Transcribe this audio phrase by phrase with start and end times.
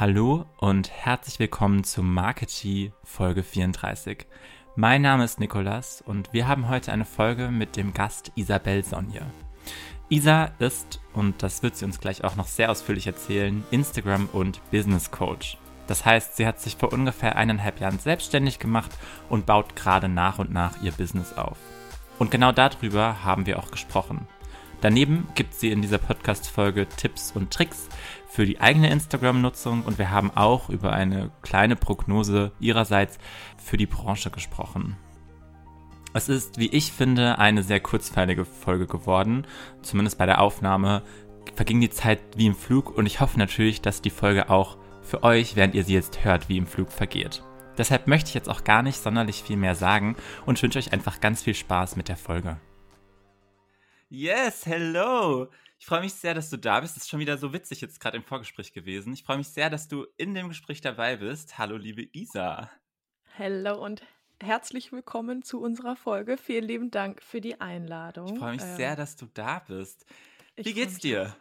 [0.00, 4.26] Hallo und herzlich willkommen zu Marketing Folge 34.
[4.74, 9.20] Mein Name ist Nikolas und wir haben heute eine Folge mit dem Gast Isabel Sonje.
[10.08, 14.62] Isa ist, und das wird sie uns gleich auch noch sehr ausführlich erzählen, Instagram- und
[14.70, 15.58] Business Coach.
[15.86, 18.92] Das heißt, sie hat sich vor ungefähr eineinhalb Jahren selbstständig gemacht
[19.28, 21.58] und baut gerade nach und nach ihr Business auf.
[22.18, 24.26] Und genau darüber haben wir auch gesprochen.
[24.80, 27.90] Daneben gibt sie in dieser Podcast-Folge Tipps und Tricks
[28.30, 33.18] für die eigene Instagram-Nutzung und wir haben auch über eine kleine Prognose ihrerseits
[33.58, 34.96] für die Branche gesprochen.
[36.12, 39.46] Es ist, wie ich finde, eine sehr kurzweilige Folge geworden.
[39.82, 41.02] Zumindest bei der Aufnahme
[41.56, 45.24] verging die Zeit wie im Flug und ich hoffe natürlich, dass die Folge auch für
[45.24, 47.42] euch, während ihr sie jetzt hört, wie im Flug vergeht.
[47.78, 50.14] Deshalb möchte ich jetzt auch gar nicht sonderlich viel mehr sagen
[50.46, 52.58] und wünsche euch einfach ganz viel Spaß mit der Folge.
[54.08, 55.48] Yes, hello!
[55.80, 56.94] Ich freue mich sehr, dass du da bist.
[56.94, 59.14] Das ist schon wieder so witzig jetzt gerade im Vorgespräch gewesen.
[59.14, 61.56] Ich freue mich sehr, dass du in dem Gespräch dabei bist.
[61.56, 62.70] Hallo, liebe Isa.
[63.34, 64.02] Hello und
[64.42, 66.36] herzlich willkommen zu unserer Folge.
[66.36, 68.34] Vielen lieben Dank für die Einladung.
[68.34, 70.04] Ich freue mich ähm, sehr, dass du da bist.
[70.54, 71.34] Wie geht's dir?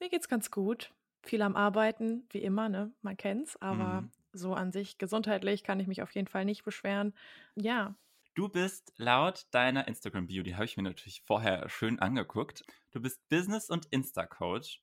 [0.00, 0.90] Mir geht's ganz gut.
[1.22, 2.92] Viel am Arbeiten, wie immer, ne?
[3.02, 4.10] Man kennt's, aber mhm.
[4.32, 7.12] so an sich gesundheitlich kann ich mich auf jeden Fall nicht beschweren.
[7.56, 7.94] Ja,
[8.34, 12.64] Du bist laut deiner Instagram-Bio, die habe ich mir natürlich vorher schön angeguckt.
[12.90, 14.82] Du bist Business- und Insta-Coach.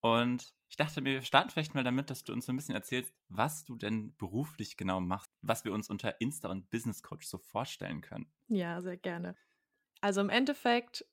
[0.00, 3.14] Und ich dachte wir starten vielleicht mal damit, dass du uns so ein bisschen erzählst,
[3.28, 8.02] was du denn beruflich genau machst, was wir uns unter Insta- und Business-Coach so vorstellen
[8.02, 8.30] können.
[8.48, 9.36] Ja, sehr gerne.
[10.02, 11.06] Also im Endeffekt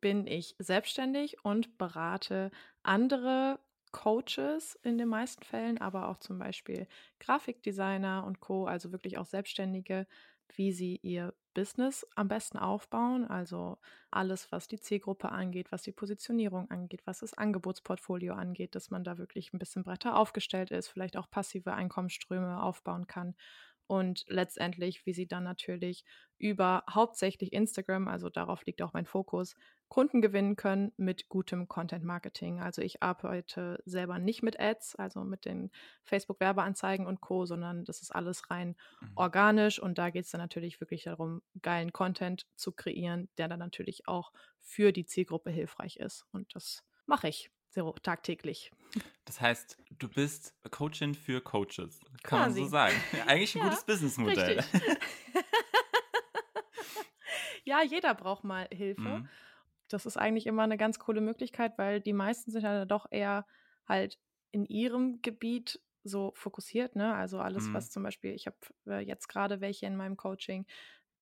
[0.00, 2.52] bin ich selbstständig und berate
[2.84, 3.58] andere
[3.90, 6.86] Coaches in den meisten Fällen, aber auch zum Beispiel
[7.20, 10.06] Grafikdesigner und Co., also wirklich auch Selbstständige
[10.54, 13.24] wie sie ihr Business am besten aufbauen.
[13.26, 13.78] Also
[14.10, 19.04] alles, was die Zielgruppe angeht, was die Positionierung angeht, was das Angebotsportfolio angeht, dass man
[19.04, 23.34] da wirklich ein bisschen breiter aufgestellt ist, vielleicht auch passive Einkommensströme aufbauen kann
[23.86, 26.04] und letztendlich, wie sie dann natürlich
[26.38, 29.54] über hauptsächlich Instagram, also darauf liegt auch mein Fokus,
[29.88, 32.60] Kunden gewinnen können mit gutem Content Marketing.
[32.60, 35.70] Also ich arbeite selber nicht mit Ads, also mit den
[36.02, 39.12] Facebook Werbeanzeigen und Co, sondern das ist alles rein mhm.
[39.14, 43.60] organisch und da geht es dann natürlich wirklich darum, geilen Content zu kreieren, der dann
[43.60, 48.70] natürlich auch für die Zielgruppe hilfreich ist und das mache ich so tagtäglich.
[49.24, 52.60] Das heißt, du bist Coachin für Coaches, kann Quasi.
[52.60, 52.94] man so sagen.
[53.26, 54.64] Eigentlich ein ja, gutes Businessmodell.
[57.64, 59.00] ja, jeder braucht mal Hilfe.
[59.00, 59.28] Mhm.
[59.88, 63.46] Das ist eigentlich immer eine ganz coole Möglichkeit, weil die meisten sind ja doch eher
[63.86, 64.18] halt
[64.50, 67.14] in ihrem Gebiet so fokussiert, ne?
[67.14, 67.74] Also alles, mhm.
[67.74, 68.56] was zum Beispiel, ich habe
[68.86, 70.66] äh, jetzt gerade welche in meinem Coaching,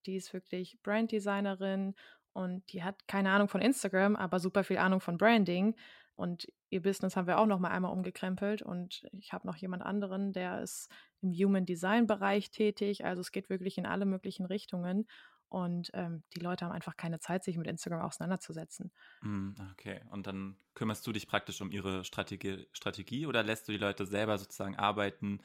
[0.06, 1.94] die ist wirklich Branddesignerin
[2.32, 5.76] und die hat keine Ahnung von Instagram, aber super viel Ahnung von Branding.
[6.14, 8.62] Und ihr Business haben wir auch noch mal einmal umgekrempelt.
[8.62, 10.88] Und ich habe noch jemand anderen, der ist
[11.20, 13.04] im Human Design Bereich tätig.
[13.04, 15.06] Also es geht wirklich in alle möglichen Richtungen.
[15.48, 18.90] Und ähm, die Leute haben einfach keine Zeit, sich mit Instagram auseinanderzusetzen.
[19.20, 23.72] Hm, okay, und dann kümmerst du dich praktisch um ihre Strategie, Strategie oder lässt du
[23.72, 25.40] die Leute selber sozusagen arbeiten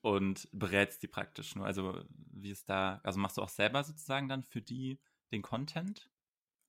[0.00, 1.66] und berätst die praktisch nur?
[1.66, 2.02] Also
[2.32, 4.98] wie ist da, also machst du auch selber sozusagen dann für die
[5.32, 6.10] den Content?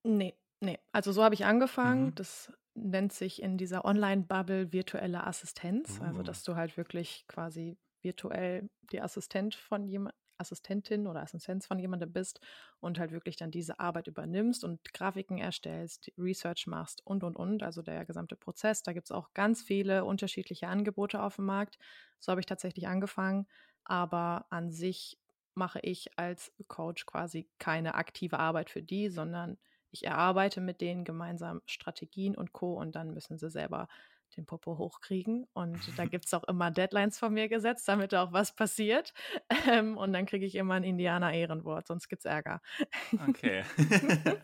[0.04, 0.80] Nee, nee.
[0.92, 2.08] Also so habe ich angefangen.
[2.08, 2.16] Mhm.
[2.16, 6.02] Das nennt sich in dieser Online-Bubble virtuelle Assistenz.
[6.02, 6.24] Also, oh.
[6.24, 12.12] dass du halt wirklich quasi virtuell die Assistent von jemand, Assistentin oder Assistenz von jemandem
[12.12, 12.40] bist
[12.80, 17.64] und halt wirklich dann diese Arbeit übernimmst und Grafiken erstellst, Research machst und und und,
[17.64, 18.84] also der gesamte Prozess.
[18.84, 21.78] Da gibt es auch ganz viele unterschiedliche Angebote auf dem Markt.
[22.20, 23.48] So habe ich tatsächlich angefangen,
[23.86, 25.18] aber an sich
[25.56, 29.58] mache ich als Coach quasi keine aktive Arbeit für die, sondern
[29.94, 32.74] ich erarbeite mit denen gemeinsam Strategien und Co.
[32.74, 33.88] und dann müssen sie selber
[34.36, 35.48] den Popo hochkriegen.
[35.54, 39.14] Und da gibt es auch immer Deadlines von mir gesetzt, damit auch was passiert.
[39.70, 42.62] Ähm, und dann kriege ich immer ein Indianer-Ehrenwort, sonst gibt es Ärger.
[43.30, 43.64] Okay.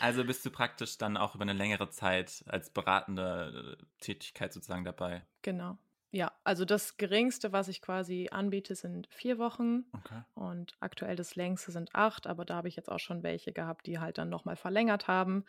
[0.00, 4.84] also bist du praktisch dann auch über eine längere Zeit als beratende äh, Tätigkeit sozusagen
[4.84, 5.26] dabei.
[5.42, 5.78] Genau.
[6.12, 9.84] Ja, also das geringste, was ich quasi anbiete, sind vier Wochen.
[9.92, 10.22] Okay.
[10.34, 13.86] Und aktuell das längste sind acht, aber da habe ich jetzt auch schon welche gehabt,
[13.86, 15.44] die halt dann nochmal verlängert haben.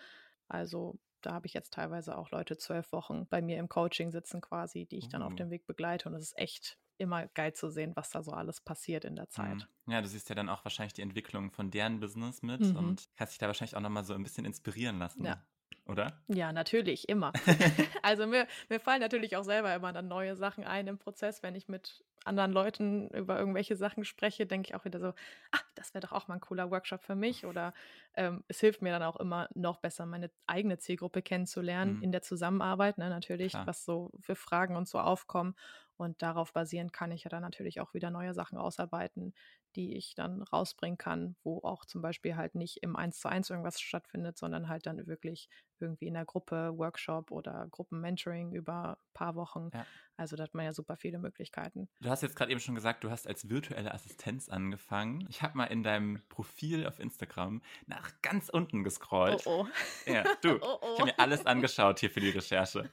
[0.47, 4.41] Also da habe ich jetzt teilweise auch Leute zwölf Wochen bei mir im Coaching sitzen
[4.41, 5.35] quasi, die ich dann auf oh.
[5.35, 6.09] dem Weg begleite.
[6.09, 9.29] Und es ist echt immer geil zu sehen, was da so alles passiert in der
[9.29, 9.67] Zeit.
[9.85, 9.93] Mhm.
[9.93, 12.75] Ja, du siehst ja dann auch wahrscheinlich die Entwicklung von deren Business mit mhm.
[12.75, 15.25] und kannst dich da wahrscheinlich auch nochmal so ein bisschen inspirieren lassen.
[15.25, 15.43] Ja.
[15.91, 16.21] Oder?
[16.27, 17.33] Ja, natürlich, immer.
[18.01, 21.55] also mir, mir fallen natürlich auch selber immer dann neue Sachen ein im Prozess, wenn
[21.55, 25.09] ich mit anderen Leuten über irgendwelche Sachen spreche, denke ich auch wieder so,
[25.51, 27.45] ah, das wäre doch auch mal ein cooler Workshop für mich.
[27.45, 27.73] Oder
[28.15, 32.03] ähm, es hilft mir dann auch immer noch besser, meine eigene Zielgruppe kennenzulernen mhm.
[32.03, 33.67] in der Zusammenarbeit, ne, natürlich, Klar.
[33.67, 35.55] was so für Fragen und so aufkommen.
[35.97, 39.33] Und darauf basierend kann ich ja dann natürlich auch wieder neue Sachen ausarbeiten,
[39.75, 43.49] die ich dann rausbringen kann, wo auch zum Beispiel halt nicht im Eins zu eins
[43.49, 49.13] irgendwas stattfindet, sondern halt dann wirklich irgendwie in der Gruppe, Workshop oder Gruppenmentoring über ein
[49.13, 49.69] paar Wochen.
[49.73, 49.85] Ja.
[50.15, 51.89] Also da hat man ja super viele Möglichkeiten.
[52.01, 55.25] Du hast jetzt gerade eben schon gesagt, du hast als virtuelle Assistenz angefangen.
[55.29, 59.41] Ich habe mal in deinem Profil auf Instagram nach ganz unten gescrollt.
[59.45, 59.67] Oh oh.
[60.05, 60.59] Ja, du.
[60.61, 60.93] Oh oh.
[60.93, 62.89] Ich habe mir alles angeschaut hier für die Recherche.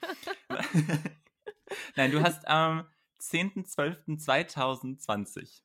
[1.97, 2.87] Nein, du hast am ähm,
[3.21, 5.63] 10.12.2020.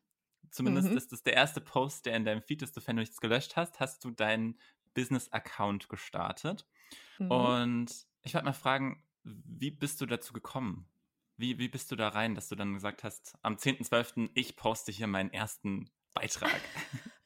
[0.53, 0.97] Zumindest mhm.
[0.97, 3.79] ist das der erste Post, der in deinem Feed ist, sofern du nichts gelöscht hast,
[3.79, 4.59] hast du deinen
[4.93, 6.67] Business-Account gestartet.
[7.17, 7.31] Mhm.
[7.31, 10.87] Und ich wollte mal fragen, wie bist du dazu gekommen?
[11.37, 14.29] Wie, wie bist du da rein, dass du dann gesagt hast, am 10.12.
[14.35, 16.61] ich poste hier meinen ersten Beitrag?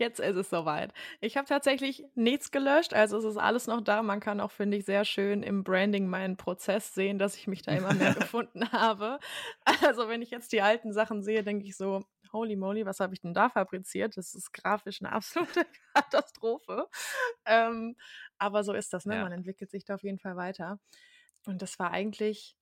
[0.00, 0.94] Jetzt ist es soweit.
[1.20, 4.02] Ich habe tatsächlich nichts gelöscht, also es ist alles noch da.
[4.02, 7.60] Man kann auch, finde ich, sehr schön im Branding meinen Prozess sehen, dass ich mich
[7.60, 9.20] da immer mehr gefunden habe.
[9.84, 12.02] Also wenn ich jetzt die alten Sachen sehe, denke ich so,
[12.32, 14.16] holy moly, was habe ich denn da fabriziert?
[14.16, 16.88] Das ist grafisch eine absolute Katastrophe.
[17.44, 17.94] Ähm,
[18.38, 19.16] aber so ist das, ne?
[19.16, 19.22] Ja.
[19.24, 20.80] Man entwickelt sich da auf jeden Fall weiter.
[21.44, 22.56] Und das war eigentlich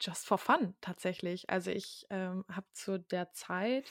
[0.00, 1.48] just for fun tatsächlich.
[1.48, 3.88] Also ich ähm, habe zu der Zeit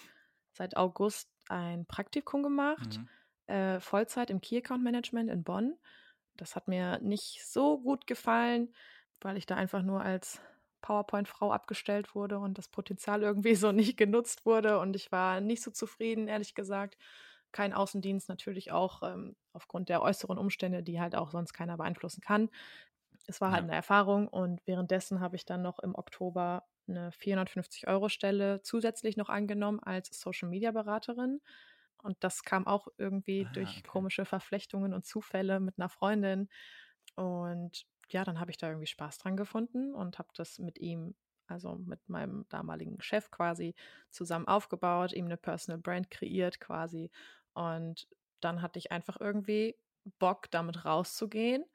[0.52, 3.00] seit August ein Praktikum gemacht,
[3.48, 3.54] mhm.
[3.54, 5.78] äh, Vollzeit im Key Account Management in Bonn.
[6.36, 8.74] Das hat mir nicht so gut gefallen,
[9.22, 10.42] weil ich da einfach nur als
[10.82, 14.80] PowerPoint-Frau abgestellt wurde und das Potenzial irgendwie so nicht genutzt wurde.
[14.80, 16.98] Und ich war nicht so zufrieden, ehrlich gesagt.
[17.52, 22.22] Kein Außendienst, natürlich auch ähm, aufgrund der äußeren Umstände, die halt auch sonst keiner beeinflussen
[22.22, 22.50] kann.
[23.26, 23.68] Es war halt ja.
[23.68, 29.80] eine Erfahrung und währenddessen habe ich dann noch im Oktober eine 450-Euro-Stelle zusätzlich noch angenommen
[29.80, 31.42] als Social-Media-Beraterin.
[32.02, 33.88] Und das kam auch irgendwie ah, durch okay.
[33.88, 36.50] komische Verflechtungen und Zufälle mit einer Freundin.
[37.16, 41.16] Und ja, dann habe ich da irgendwie Spaß dran gefunden und habe das mit ihm,
[41.48, 43.76] also mit meinem damaligen Chef quasi
[44.12, 47.12] zusammen aufgebaut, ihm eine Personal Brand kreiert quasi.
[47.54, 48.08] Und
[48.40, 49.76] dann hatte ich einfach irgendwie
[50.20, 51.66] Bock, damit rauszugehen.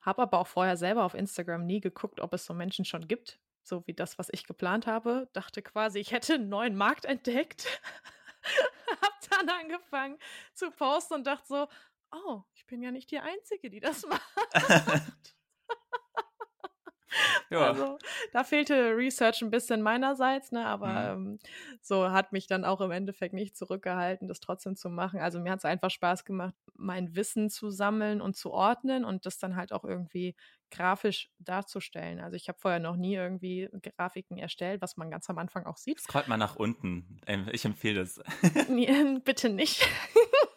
[0.00, 3.40] Habe aber auch vorher selber auf Instagram nie geguckt, ob es so Menschen schon gibt,
[3.66, 5.28] so wie das, was ich geplant habe.
[5.32, 7.80] Dachte quasi, ich hätte einen neuen Markt entdeckt.
[9.02, 10.18] hab dann angefangen
[10.54, 11.68] zu posten und dachte so,
[12.12, 15.35] oh, ich bin ja nicht die Einzige, die das macht.
[17.56, 17.68] Ja.
[17.68, 17.98] Also
[18.32, 21.26] da fehlte Research ein bisschen meinerseits, ne, aber mhm.
[21.26, 21.38] ähm,
[21.80, 25.20] so hat mich dann auch im Endeffekt nicht zurückgehalten, das trotzdem zu machen.
[25.20, 29.26] Also mir hat es einfach Spaß gemacht, mein Wissen zu sammeln und zu ordnen und
[29.26, 30.34] das dann halt auch irgendwie
[30.70, 32.20] grafisch darzustellen.
[32.20, 35.76] Also ich habe vorher noch nie irgendwie Grafiken erstellt, was man ganz am Anfang auch
[35.76, 36.00] sieht.
[36.00, 37.20] Scrollt mal nach unten.
[37.26, 38.20] Ähm, ich empfehle das.
[39.24, 39.88] Bitte nicht.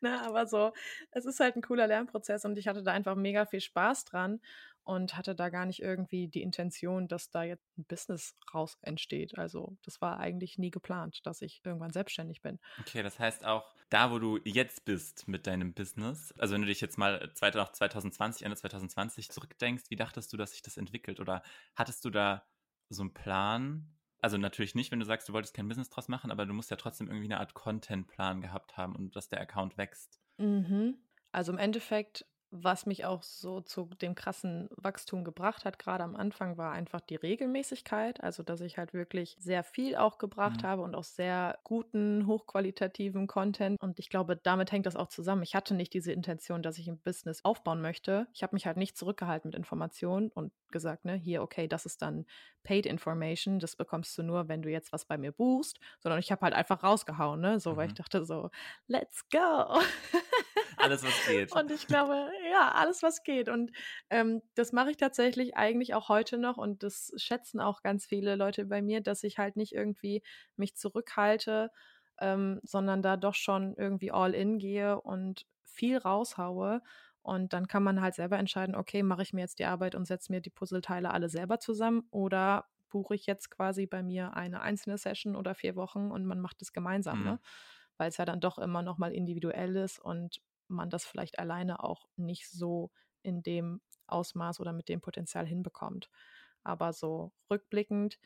[0.18, 0.72] ne, aber so,
[1.10, 4.40] es ist halt ein cooler Lernprozess und ich hatte da einfach mega viel Spaß dran
[4.82, 9.38] und hatte da gar nicht irgendwie die Intention, dass da jetzt ein Business raus entsteht.
[9.38, 12.58] Also das war eigentlich nie geplant, dass ich irgendwann selbstständig bin.
[12.80, 16.68] Okay, das heißt auch, da wo du jetzt bist mit deinem Business, also wenn du
[16.68, 21.20] dich jetzt mal 2020, Ende 2020 zurückdenkst, wie dachtest du, dass sich das entwickelt?
[21.20, 21.42] Oder
[21.76, 22.46] hattest du da
[22.88, 23.99] so einen Plan?
[24.20, 26.70] Also natürlich nicht, wenn du sagst, du wolltest kein Business draus machen, aber du musst
[26.70, 30.20] ja trotzdem irgendwie eine Art Content-Plan gehabt haben und dass der Account wächst.
[30.38, 30.98] Mhm.
[31.32, 36.16] Also im Endeffekt was mich auch so zu dem krassen Wachstum gebracht hat, gerade am
[36.16, 38.22] Anfang, war einfach die Regelmäßigkeit.
[38.22, 40.66] Also, dass ich halt wirklich sehr viel auch gebracht mhm.
[40.66, 43.80] habe und auch sehr guten, hochqualitativen Content.
[43.80, 45.42] Und ich glaube, damit hängt das auch zusammen.
[45.42, 48.26] Ich hatte nicht diese Intention, dass ich ein Business aufbauen möchte.
[48.34, 52.02] Ich habe mich halt nicht zurückgehalten mit Informationen und gesagt, ne, hier, okay, das ist
[52.02, 52.26] dann
[52.62, 53.58] Paid Information.
[53.58, 55.78] Das bekommst du nur, wenn du jetzt was bei mir buchst.
[56.00, 57.76] Sondern ich habe halt einfach rausgehauen, ne, so, mhm.
[57.76, 57.98] weil ich mhm.
[57.98, 58.50] dachte so,
[58.86, 59.80] let's go.
[60.76, 61.52] Alles, was geht.
[61.52, 63.48] Und ich glaube, ja, alles, was geht.
[63.48, 63.72] Und
[64.10, 68.36] ähm, das mache ich tatsächlich eigentlich auch heute noch und das schätzen auch ganz viele
[68.36, 70.22] Leute bei mir, dass ich halt nicht irgendwie
[70.56, 71.70] mich zurückhalte,
[72.20, 76.82] ähm, sondern da doch schon irgendwie all in gehe und viel raushaue.
[77.22, 80.06] Und dann kann man halt selber entscheiden, okay, mache ich mir jetzt die Arbeit und
[80.06, 84.62] setze mir die Puzzleteile alle selber zusammen oder buche ich jetzt quasi bei mir eine
[84.62, 87.24] einzelne Session oder vier Wochen und man macht es gemeinsam, ne?
[87.24, 87.30] mhm.
[87.32, 87.40] ne?
[87.98, 92.08] Weil es ja dann doch immer nochmal individuell ist und man das vielleicht alleine auch
[92.16, 92.90] nicht so
[93.22, 96.08] in dem Ausmaß oder mit dem Potenzial hinbekommt.
[96.62, 98.18] Aber so rückblickend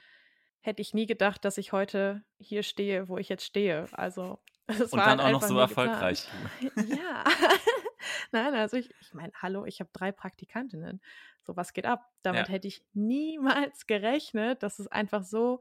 [0.60, 3.88] hätte ich nie gedacht, dass ich heute hier stehe, wo ich jetzt stehe.
[3.92, 6.26] Also Das Und war dann halt auch noch so erfolgreich.
[6.60, 6.98] geplant.
[6.98, 7.24] Ja.
[8.32, 11.00] Nein, also ich, ich meine, hallo, ich habe drei Praktikantinnen.
[11.42, 12.12] So, was geht ab?
[12.22, 12.50] Damit Ja.
[12.50, 15.60] hätte ich niemals gerechnet, dass es einfach so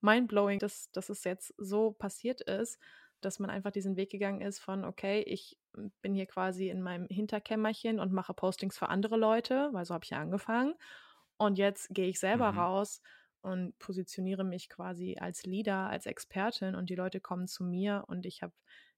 [0.00, 2.80] mindblowing, dass, dass es jetzt so passiert ist,
[3.20, 5.58] dass man einfach diesen Weg gegangen ist von, okay, ich
[6.02, 10.04] bin hier quasi in meinem Hinterkämmerchen und mache Postings für andere Leute, weil so habe
[10.04, 10.74] ich ja angefangen.
[11.36, 12.50] Und jetzt gehe ich selber Mhm.
[12.50, 13.00] raus
[13.42, 18.26] und positioniere mich quasi als Leader, als Expertin und die Leute kommen zu mir und
[18.26, 18.52] ich habe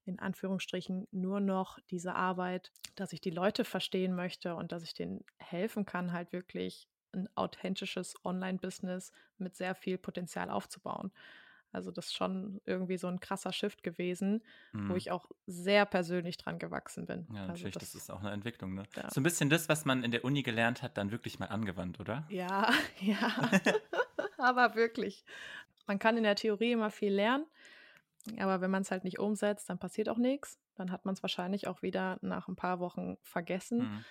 [0.04, 4.94] in Anführungsstrichen nur noch diese Arbeit, dass ich die Leute verstehen möchte und dass ich
[4.94, 11.12] denen helfen kann, halt wirklich ein authentisches Online-Business mit sehr viel Potenzial aufzubauen.
[11.72, 14.42] Also das ist schon irgendwie so ein krasser Shift gewesen,
[14.72, 14.96] wo Mhm.
[14.96, 17.26] ich auch sehr persönlich dran gewachsen bin.
[17.32, 18.82] Ja, Also natürlich, das das, ist auch eine Entwicklung, ne?
[18.94, 19.08] ja.
[19.10, 21.98] So ein bisschen das, was man in der Uni gelernt hat, dann wirklich mal angewandt,
[22.00, 22.26] oder?
[22.28, 23.32] Ja, ja,
[24.38, 25.24] aber wirklich.
[25.86, 27.46] Man kann in der Theorie immer viel lernen,
[28.38, 30.58] aber wenn man es halt nicht umsetzt, dann passiert auch nichts.
[30.74, 33.88] Dann hat man es wahrscheinlich auch wieder nach ein paar Wochen vergessen.
[33.88, 34.04] Mhm.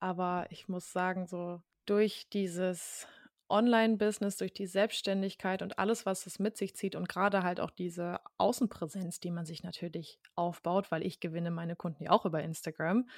[0.00, 3.06] Aber ich muss sagen, so durch dieses
[3.48, 7.70] Online-Business, durch die Selbstständigkeit und alles, was es mit sich zieht und gerade halt auch
[7.70, 12.42] diese Außenpräsenz, die man sich natürlich aufbaut, weil ich gewinne meine Kunden ja auch über
[12.42, 13.08] Instagram,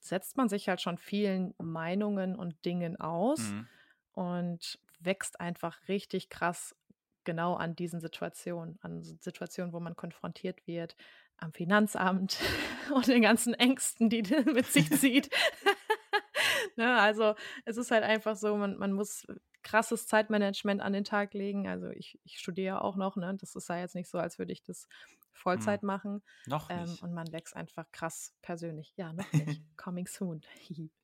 [0.00, 3.68] setzt man sich halt schon vielen Meinungen und Dingen aus Mhm.
[4.12, 6.76] und wächst einfach richtig krass
[7.24, 10.96] genau an diesen Situationen, an Situationen, wo man konfrontiert wird,
[11.36, 12.38] am Finanzamt
[12.94, 15.30] und den ganzen Ängsten, die mit sich zieht.
[16.76, 19.26] ne, also es ist halt einfach so, man, man muss
[19.62, 21.68] krasses Zeitmanagement an den Tag legen.
[21.68, 23.36] Also ich, ich studiere auch noch, ne?
[23.40, 24.88] Das ist ja jetzt nicht so, als würde ich das
[25.32, 25.86] Vollzeit Mhm.
[25.86, 26.22] machen.
[26.46, 27.02] Noch Ähm, nicht.
[27.02, 28.92] und man wächst einfach krass persönlich.
[28.96, 29.62] Ja, noch nicht.
[29.76, 30.42] Coming soon.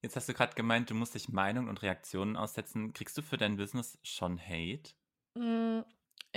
[0.02, 2.92] Jetzt hast du gerade gemeint, du musst dich Meinungen und Reaktionen aussetzen.
[2.92, 4.92] Kriegst du für dein Business schon Hate?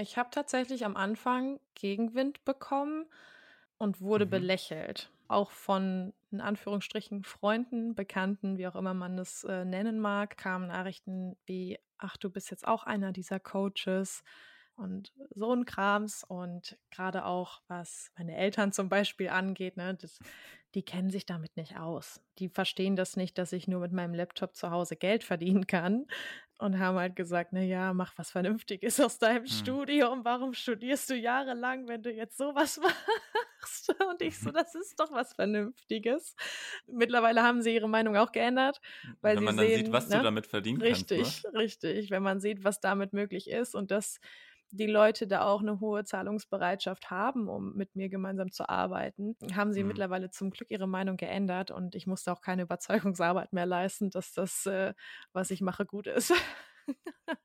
[0.02, 3.06] Ich habe tatsächlich am Anfang Gegenwind bekommen
[3.78, 4.26] und wurde Mhm.
[4.26, 5.12] belächelt.
[5.28, 10.68] Auch von, in Anführungsstrichen, Freunden, Bekannten, wie auch immer man es äh, nennen mag, kamen
[10.68, 14.24] Nachrichten wie, ach, du bist jetzt auch einer dieser Coaches
[14.76, 16.24] und so ein Krams.
[16.24, 20.20] Und gerade auch, was meine Eltern zum Beispiel angeht, ne, das,
[20.74, 22.22] die kennen sich damit nicht aus.
[22.40, 26.08] Die verstehen das nicht, dass ich nur mit meinem Laptop zu Hause Geld verdienen kann
[26.62, 29.48] und haben halt gesagt, na ja, mach was Vernünftiges aus deinem Hm.
[29.48, 30.24] Studium.
[30.26, 32.80] Warum studierst du jahrelang, wenn du jetzt sowas
[33.62, 33.90] machst?
[34.10, 36.36] Und ich so, das ist doch was Vernünftiges.
[36.88, 38.80] Mittlerweile haben sie ihre Meinung auch geändert,
[39.22, 40.18] weil Wenn sie man dann sehen, sieht, was ne?
[40.18, 41.44] du damit verdienen Richtig, kannst.
[41.46, 41.52] Ne?
[41.54, 42.10] richtig.
[42.12, 44.20] Wenn man sieht, was damit möglich ist und dass
[44.72, 49.74] die Leute da auch eine hohe Zahlungsbereitschaft haben, um mit mir gemeinsam zu arbeiten, haben
[49.74, 49.84] sie Mhm.
[49.84, 54.34] mittlerweile zum Glück ihre Meinung geändert und ich musste auch keine Überzeugungsarbeit mehr leisten, dass
[54.34, 54.94] das, äh,
[55.34, 56.34] was ich mache, gut ist.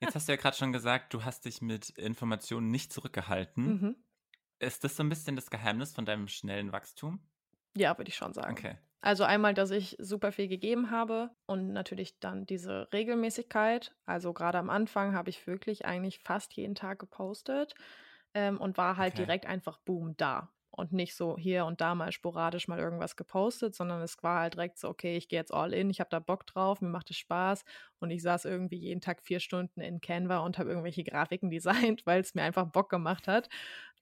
[0.01, 3.79] Jetzt hast du ja gerade schon gesagt, du hast dich mit Informationen nicht zurückgehalten.
[3.81, 3.93] mhm.
[4.61, 7.21] Ist das so ein bisschen das Geheimnis von deinem schnellen Wachstum?
[7.77, 8.59] Ja, würde ich schon sagen.
[8.59, 8.79] Okay.
[9.07, 13.95] Also einmal, dass ich super viel gegeben habe und natürlich dann diese Regelmäßigkeit.
[14.05, 17.75] Also gerade am Anfang habe ich wirklich eigentlich fast jeden Tag gepostet
[18.35, 19.29] ähm, und war halt Okay.
[19.29, 20.53] direkt einfach boom da.
[20.77, 24.55] Und nicht so hier und da mal sporadisch mal irgendwas gepostet, sondern es war halt
[24.55, 27.11] direkt so, okay, ich gehe jetzt all in, ich habe da Bock drauf, mir macht
[27.11, 27.65] es Spaß.
[27.99, 32.05] Und ich saß irgendwie jeden Tag vier Stunden in Canva und habe irgendwelche Grafiken designt,
[32.07, 33.49] weil es mir einfach Bock gemacht hat.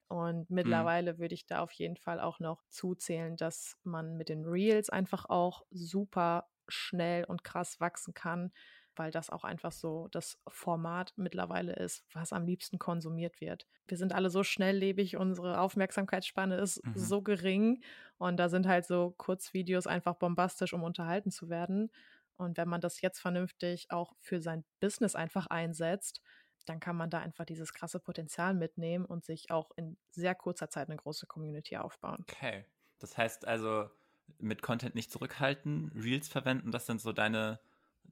[0.08, 0.88] Und Mhm.
[0.90, 4.90] mittlerweile würde ich da auf jeden Fall auch noch zuzählen, dass man mit den Reels
[4.90, 8.52] einfach auch super schnell und krass wachsen kann,
[8.96, 13.66] weil das auch einfach so das Format mittlerweile ist, was am liebsten konsumiert wird.
[13.88, 16.94] Wir sind alle so schnelllebig, unsere Aufmerksamkeitsspanne ist Mhm.
[16.94, 17.82] so gering
[18.18, 21.90] und da sind halt so Kurzvideos einfach bombastisch, um unterhalten zu werden.
[22.36, 26.20] Und wenn man das jetzt vernünftig auch für sein Business einfach einsetzt,
[26.66, 30.68] dann kann man da einfach dieses krasse Potenzial mitnehmen und sich auch in sehr kurzer
[30.70, 32.26] Zeit eine große Community aufbauen.
[32.28, 32.64] Okay.
[32.98, 33.90] Das heißt also,
[34.38, 37.60] mit Content nicht zurückhalten, Reels verwenden, das sind so deine,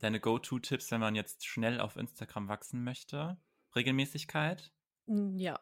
[0.03, 3.39] deine Go-To-Tipps, wenn man jetzt schnell auf Instagram wachsen möchte.
[3.75, 4.73] Regelmäßigkeit.
[5.07, 5.61] Mm, Ja,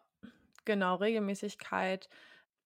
[0.64, 2.08] genau, Regelmäßigkeit,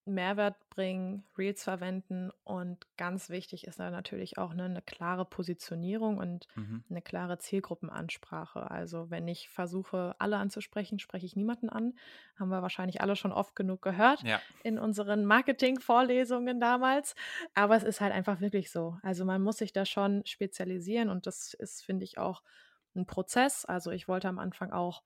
[0.07, 6.19] Mehrwert bringen, Reels verwenden und ganz wichtig ist da natürlich auch ne, eine klare Positionierung
[6.19, 6.85] und Mhm.
[6.91, 8.71] eine klare Zielgruppenansprache.
[8.71, 11.95] Also wenn ich versuche, alle anzusprechen, spreche ich niemanden an.
[12.39, 14.45] Haben wir wahrscheinlich alle schon oft genug gehört Ja.
[14.63, 17.15] in unseren Marketing-Vorlesungen damals.
[17.55, 18.99] Aber es ist halt einfach wirklich so.
[19.03, 22.43] Also man muss sich da schon spezialisieren und das ist, finde ich, auch
[22.95, 23.65] ein Prozess.
[23.65, 25.03] Also ich wollte am Anfang auch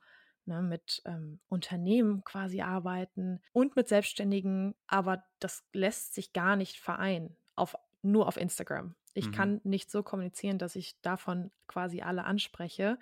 [0.49, 6.81] ne, mit ähm, Unternehmen quasi arbeiten und mit Selbstständigen, aber das lässt sich gar nicht
[6.81, 8.97] vereinen, auf, nur auf Instagram.
[9.15, 9.33] Ich Mhm.
[9.33, 12.99] kann nicht so kommunizieren, dass ich davon quasi alle anspreche.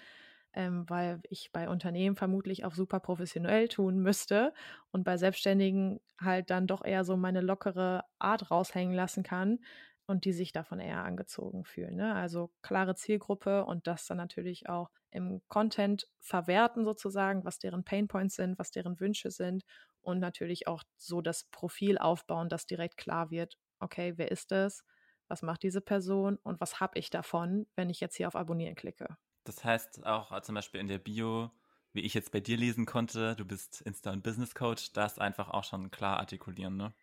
[0.55, 4.55] ähm, weil ich bei Unternehmen vermutlich auch super professionell tun müsste
[4.91, 9.59] und bei Selbstständigen halt dann doch eher so meine lockere Art raushängen lassen kann
[10.07, 11.97] und die sich davon eher angezogen fühlen.
[11.97, 12.15] Ne?
[12.15, 18.37] Also klare Zielgruppe und das dann natürlich auch im Content verwerten sozusagen, was deren Painpoints
[18.37, 19.65] sind, was deren Wünsche sind
[20.01, 24.83] und natürlich auch so das Profil aufbauen, dass direkt klar wird, okay, wer ist das?
[25.29, 28.77] Was macht diese Person und was habe ich davon, wenn ich jetzt hier auf Abonnieren
[28.77, 29.17] klicke?
[29.45, 31.51] Das heißt auch äh, zum Beispiel in der Bio,
[31.93, 35.49] wie ich jetzt bei dir lesen konnte, du bist Insta- und Business Coach, das einfach
[35.51, 36.95] auch schon klar artikulieren, ne?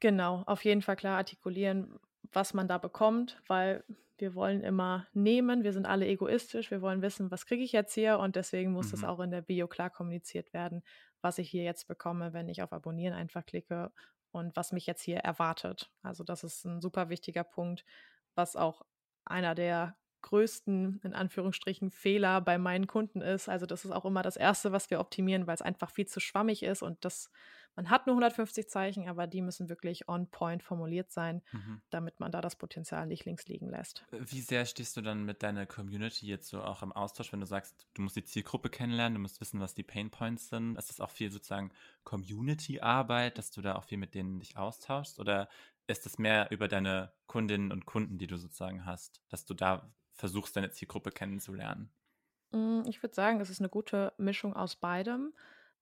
[0.00, 1.98] Genau, auf jeden Fall klar artikulieren,
[2.32, 3.84] was man da bekommt, weil
[4.18, 7.94] wir wollen immer nehmen, wir sind alle egoistisch, wir wollen wissen, was kriege ich jetzt
[7.94, 9.04] hier und deswegen muss es Mhm.
[9.04, 10.82] auch in der Bio klar kommuniziert werden,
[11.20, 13.92] was ich hier jetzt bekomme, wenn ich auf Abonnieren einfach klicke
[14.30, 15.90] und was mich jetzt hier erwartet.
[16.02, 17.84] Also das ist ein super wichtiger Punkt,
[18.34, 18.82] was auch
[19.24, 23.48] einer der größten, in Anführungsstrichen, Fehler bei meinen Kunden ist.
[23.48, 26.20] Also das ist auch immer das Erste, was wir optimieren, weil es einfach viel zu
[26.20, 27.30] schwammig ist und das,
[27.76, 31.82] man hat nur 150 Zeichen, aber die müssen wirklich on point formuliert sein, Mhm.
[31.90, 34.06] damit man da das Potenzial nicht links liegen lässt.
[34.14, 37.46] Wie sehr stehst du dann mit deiner Community jetzt so auch im Austausch, wenn du
[37.46, 40.76] sagst, du musst die Zielgruppe kennenlernen, du musst wissen, was die Pain Points sind?
[40.76, 41.72] Ist das auch viel sozusagen
[42.04, 45.18] Community-Arbeit, dass du da auch viel mit denen dich austauschst?
[45.18, 45.48] Oder
[45.86, 49.94] ist es mehr über deine Kundinnen und Kunden, die du sozusagen hast, dass du da
[50.14, 51.92] versuchst, deine Zielgruppe kennenzulernen?
[52.52, 55.34] Mm, Ich würde sagen, es ist eine gute Mischung aus beidem.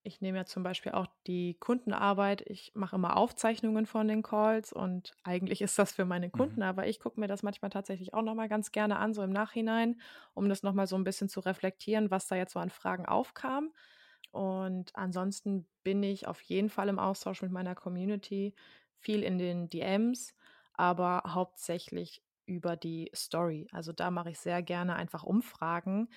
[0.02, 2.40] Ich nehme ja zum Beispiel auch die Kundenarbeit.
[2.48, 6.62] Ich mache immer Aufzeichnungen von den Calls und eigentlich ist das für meine Kunden, Mhm.
[6.62, 10.00] aber ich gucke mir das manchmal tatsächlich auch nochmal ganz gerne an, so im Nachhinein,
[10.32, 13.72] um das nochmal so ein bisschen zu reflektieren, was da jetzt so an Fragen aufkam.
[14.30, 18.54] Und ansonsten bin ich auf jeden Fall im Austausch mit meiner Community,
[18.94, 20.34] viel in den DMs,
[20.74, 23.68] aber hauptsächlich über die Story.
[23.72, 26.08] Also da mache ich sehr gerne einfach Umfragen,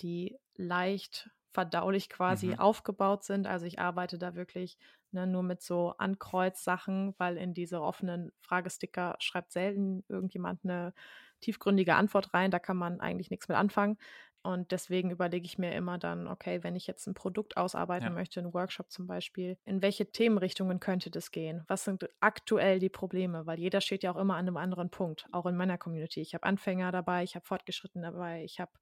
[0.00, 2.56] die leicht verdaulich quasi Mhm.
[2.56, 3.46] aufgebaut sind.
[3.46, 4.78] Also ich arbeite da wirklich
[5.10, 10.94] ne, nur mit so Ankreuz-Sachen, weil in diese offenen Fragesticker schreibt selten irgendjemand eine
[11.40, 12.50] tiefgründige Antwort rein.
[12.50, 13.98] Da kann man eigentlich nichts mit anfangen.
[14.42, 18.12] Und deswegen überlege ich mir immer dann, okay, wenn ich jetzt ein Produkt ausarbeiten Ja.
[18.12, 21.64] möchte, einen Workshop zum Beispiel, in welche Themenrichtungen könnte das gehen?
[21.68, 23.46] Was sind aktuell die Probleme?
[23.46, 26.20] Weil jeder steht ja auch immer an einem anderen Punkt, auch in meiner Community.
[26.20, 28.72] Ich habe Anfänger dabei, ich habe Fortgeschritten dabei, ich habe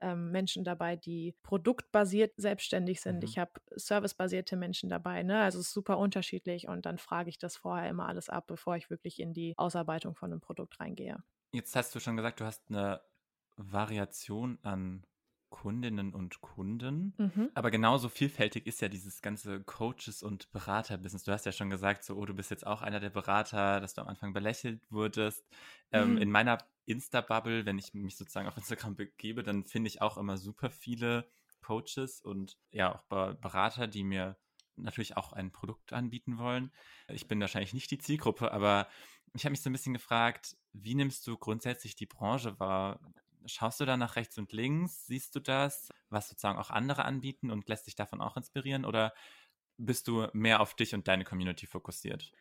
[0.00, 3.22] ähm, Menschen dabei, die produktbasiert selbstständig sind.
[3.22, 3.24] Mhm.
[3.24, 5.22] Ich habe servicebasierte Menschen dabei.
[5.22, 5.40] Ne?
[5.42, 8.76] Also es ist super unterschiedlich und dann frage ich das vorher immer alles ab, bevor
[8.76, 11.18] ich wirklich in die Ausarbeitung von einem Produkt reingehe.
[11.52, 13.00] Jetzt hast du schon gesagt, du hast eine
[13.56, 15.06] Variation an
[15.50, 17.14] Kundinnen und Kunden.
[17.16, 17.50] Mhm.
[17.54, 21.22] Aber genauso vielfältig ist ja dieses ganze Coaches- und Berater-Business.
[21.22, 23.94] Du hast ja schon gesagt, so, oh, du bist jetzt auch einer der Berater, dass
[23.94, 25.46] du am Anfang belächelt wurdest.
[25.92, 26.18] Ähm, Mhm.
[26.18, 30.36] in meiner Insta-Bubble, wenn ich mich sozusagen auf Instagram begebe, dann finde ich auch immer
[30.38, 31.28] super viele
[31.62, 34.36] Coaches und ja auch Be Berater, die mir
[34.76, 36.72] natürlich auch ein Produkt anbieten wollen.
[37.08, 38.88] Ich bin wahrscheinlich nicht die Zielgruppe, aber
[39.34, 42.98] ich habe mich so ein bisschen gefragt, wie nimmst du grundsätzlich die Branche wahr?
[43.46, 45.06] Schaust du da nach rechts und links?
[45.06, 48.84] Siehst du das, was sozusagen auch andere anbieten und lässt dich davon auch inspirieren?
[48.84, 49.14] Oder
[49.78, 52.34] bist du mehr auf dich und deine Community fokussiert?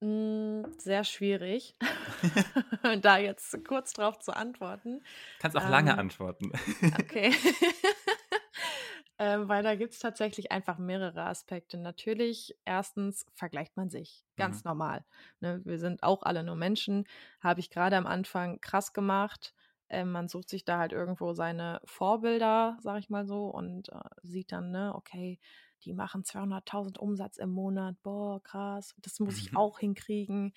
[0.00, 1.76] Mm, Sehr schwierig,
[3.02, 5.02] da jetzt kurz drauf zu antworten.
[5.38, 6.52] Kannst auch lange Ähm, antworten.
[6.98, 7.32] Okay.
[9.18, 11.76] ähm, weil da gibt es tatsächlich einfach mehrere Aspekte.
[11.78, 14.64] Natürlich, erstens vergleicht man sich ganz Mhm.
[14.64, 15.04] normal.
[15.40, 15.60] Ne?
[15.64, 17.04] Wir sind auch alle nur Menschen.
[17.40, 19.54] Habe ich gerade am Anfang krass gemacht.
[19.90, 24.00] Ähm, man sucht sich da halt irgendwo seine Vorbilder, sag ich mal so, und äh,
[24.22, 25.38] sieht dann, ne, okay,
[25.84, 27.96] die machen 200.000 Umsatz im Monat.
[28.02, 28.94] Boah, krass.
[28.98, 29.56] Das muss ich Mhm.
[29.56, 30.52] auch hinkriegen.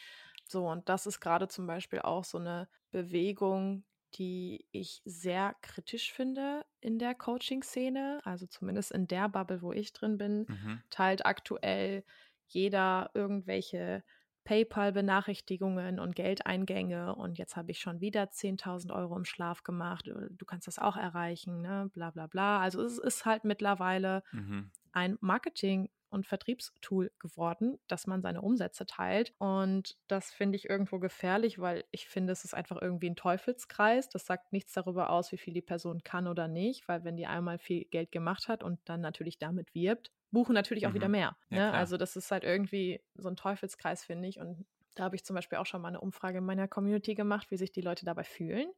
[0.48, 6.12] So, und das ist gerade zum Beispiel auch so eine Bewegung, die ich sehr kritisch
[6.12, 10.82] finde in der Coaching-Szene, also zumindest in der Bubble, wo ich drin bin, Mhm.
[10.90, 12.04] teilt aktuell
[12.48, 14.04] jeder irgendwelche
[14.44, 20.08] PayPal-Benachrichtigungen und Geldeingänge und jetzt habe ich schon wieder 10.000 Euro im Schlaf gemacht.
[20.08, 21.90] äh, Du kannst das auch erreichen, ne?
[21.94, 22.60] Bla bla bla.
[22.60, 24.72] Also es ist halt mittlerweile Mhm.
[24.94, 29.34] ein Marketing- und Vertriebstool geworden, dass man seine Umsätze teilt.
[29.40, 34.10] Und das finde ich irgendwo gefährlich, weil ich finde, es ist einfach irgendwie ein Teufelskreis.
[34.10, 37.28] Das sagt nichts darüber aus, wie viel die Person kann oder nicht, weil wenn die
[37.28, 41.10] einmal viel Geld gemacht hat und dann natürlich damit wirbt, buchen natürlich auch wieder Mhm.
[41.10, 41.38] mehr.
[41.50, 41.74] Ja, ne?
[41.74, 44.40] Also das ist halt irgendwie so ein Teufelskreis, finde ich.
[44.40, 47.52] Und da habe ich zum Beispiel auch schon mal eine Umfrage in meiner Community gemacht,
[47.52, 48.72] wie sich die Leute dabei fühlen,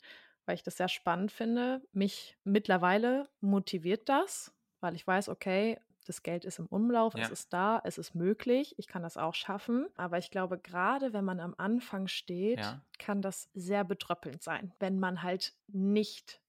[0.46, 1.82] weil ich das sehr spannend finde.
[1.92, 7.24] Mich mittlerweile motiviert das, weil ich weiß, okay, das Geld ist im Umlauf, Ja.
[7.24, 9.88] es ist da, es ist möglich, ich kann das auch schaffen.
[9.96, 12.82] Aber ich glaube, gerade wenn man am Anfang steht, Ja.
[13.00, 16.40] kann das sehr betröppelnd sein, wenn man halt nicht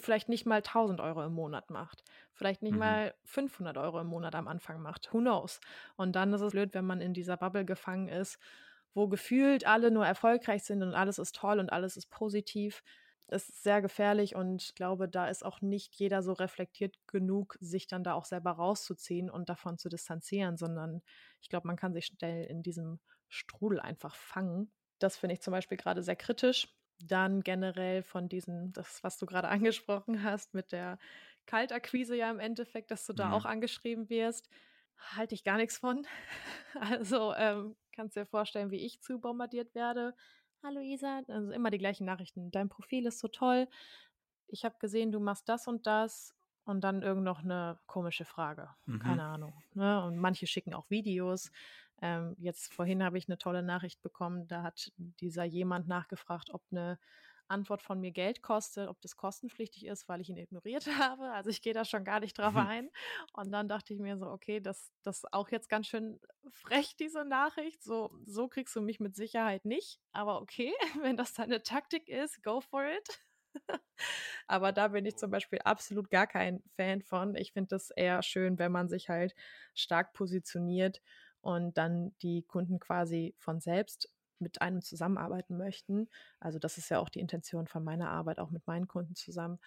[0.00, 2.78] vielleicht nicht mal 1000 Euro im Monat macht, vielleicht nicht mhm.
[2.78, 5.12] mal 500 Euro im Monat am Anfang macht.
[5.12, 5.60] Who knows?
[5.96, 8.38] Und dann ist es blöd, wenn man in dieser Bubble gefangen ist,
[8.94, 12.82] wo gefühlt alle nur erfolgreich sind und alles ist toll und alles ist positiv.
[13.32, 17.56] Es ist sehr gefährlich und ich glaube, da ist auch nicht jeder so reflektiert genug,
[17.60, 21.02] sich dann da auch selber rauszuziehen und davon zu distanzieren, sondern
[21.40, 24.70] ich glaube, man kann sich schnell in diesem Strudel einfach fangen.
[24.98, 26.68] Das finde ich zum Beispiel gerade sehr kritisch
[27.04, 30.98] dann generell von diesen, das, was du gerade angesprochen hast, mit der
[31.46, 33.34] Kaltakquise ja im Endeffekt, dass du da mhm.
[33.34, 34.48] auch angeschrieben wirst,
[34.96, 36.06] halte ich gar nichts von.
[36.80, 40.14] Also ähm, kannst dir vorstellen, wie ich zu bombardiert werde.
[40.64, 42.52] Hallo Isa, also immer die gleichen Nachrichten.
[42.52, 43.66] Dein Profil ist so toll.
[44.46, 48.68] Ich habe gesehen, du machst das und das und dann irgend noch eine komische Frage.
[48.86, 49.00] Mhm.
[49.00, 49.52] Keine Ahnung.
[49.74, 50.04] Ne?
[50.04, 51.50] Und manche schicken auch Videos.
[52.00, 56.62] Ähm, jetzt vorhin habe ich eine tolle Nachricht bekommen, da hat dieser jemand nachgefragt, ob
[56.70, 56.98] eine
[57.52, 61.30] Antwort von mir Geld kostet, ob das kostenpflichtig ist, weil ich ihn ignoriert habe.
[61.30, 62.90] Also ich gehe da schon gar nicht drauf ein.
[63.34, 67.24] Und dann dachte ich mir so, okay, das, ist auch jetzt ganz schön frech, diese
[67.24, 67.82] Nachricht.
[67.82, 70.00] So, so kriegst du mich mit Sicherheit nicht.
[70.12, 73.22] Aber okay, wenn das deine Taktik ist, go for it.
[74.46, 77.36] Aber da bin ich zum Beispiel absolut gar kein Fan von.
[77.36, 79.34] Ich finde das eher schön, wenn man sich halt
[79.74, 81.02] stark positioniert
[81.42, 84.10] und dann die Kunden quasi von selbst
[84.42, 86.08] mit einem zusammenarbeiten möchten.
[86.40, 89.58] Also das ist ja auch die Intention von meiner Arbeit, auch mit meinen Kunden zusammen.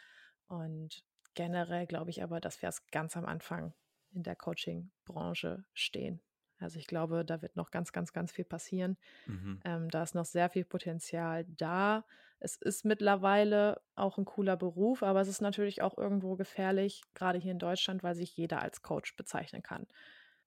[0.48, 3.74] Und generell glaube ich aber, dass wir es ganz am Anfang
[4.12, 6.22] in der Coaching-Branche stehen.
[6.60, 8.98] Also ich glaube, da wird noch ganz, ganz, ganz viel passieren.
[9.26, 9.60] Mhm.
[9.66, 12.06] Ähm, da ist noch sehr viel Potenzial da.
[12.40, 17.40] Es ist mittlerweile auch ein cooler Beruf, aber es ist natürlich auch irgendwo gefährlich, gerade
[17.40, 19.88] hier in Deutschland, weil sich jeder als Coach bezeichnen kann.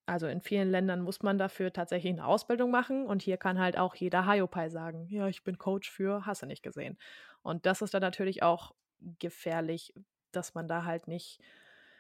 [0.08, 3.76] Also in vielen Ländern muss man dafür tatsächlich eine Ausbildung machen und hier kann halt
[3.76, 6.96] auch jeder Hayopai sagen, ja, ich bin Coach für, hast du nicht gesehen.
[7.42, 8.74] Und das ist dann natürlich auch
[9.18, 9.92] gefährlich,
[10.32, 11.40] dass man da halt nicht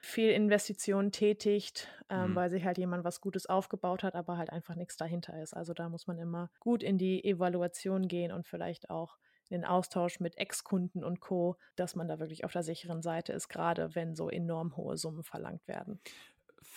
[0.00, 2.34] viel Investitionen tätigt, ähm, mhm.
[2.34, 5.52] weil sich halt jemand was Gutes aufgebaut hat, aber halt einfach nichts dahinter ist.
[5.52, 9.18] Also da muss man immer gut in die Evaluation gehen und vielleicht auch
[9.50, 13.34] in den Austausch mit Ex-Kunden und Co., dass man da wirklich auf der sicheren Seite
[13.34, 16.00] ist, gerade wenn so enorm hohe Summen verlangt werden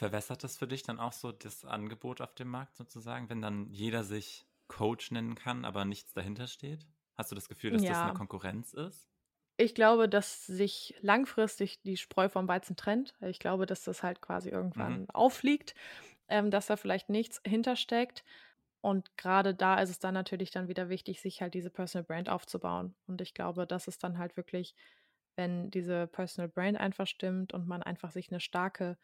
[0.02, 3.72] verwässert das für dich dann auch so das Angebot auf dem Markt sozusagen, wenn dann
[3.72, 6.88] jeder sich Coach nennen kann, aber nichts dahinter steht?
[7.16, 7.92] Hast du das Gefühl, dass ja.
[7.92, 9.08] das eine Konkurrenz ist?
[9.58, 13.14] Ich glaube, dass sich langfristig die Spreu vom Weizen trennt.
[13.22, 15.10] Ich glaube, dass das halt quasi irgendwann mhm.
[15.12, 15.76] auffliegt,
[16.30, 18.24] ähm, dass da vielleicht nichts hintersteckt.
[18.82, 22.28] Und gerade da ist es dann natürlich dann wieder wichtig, sich halt diese Personal Brand
[22.28, 22.96] aufzubauen.
[23.06, 24.74] Und ich glaube, das ist dann halt wirklich,
[25.36, 28.98] wenn diese Personal Brand einfach stimmt und man einfach sich eine starke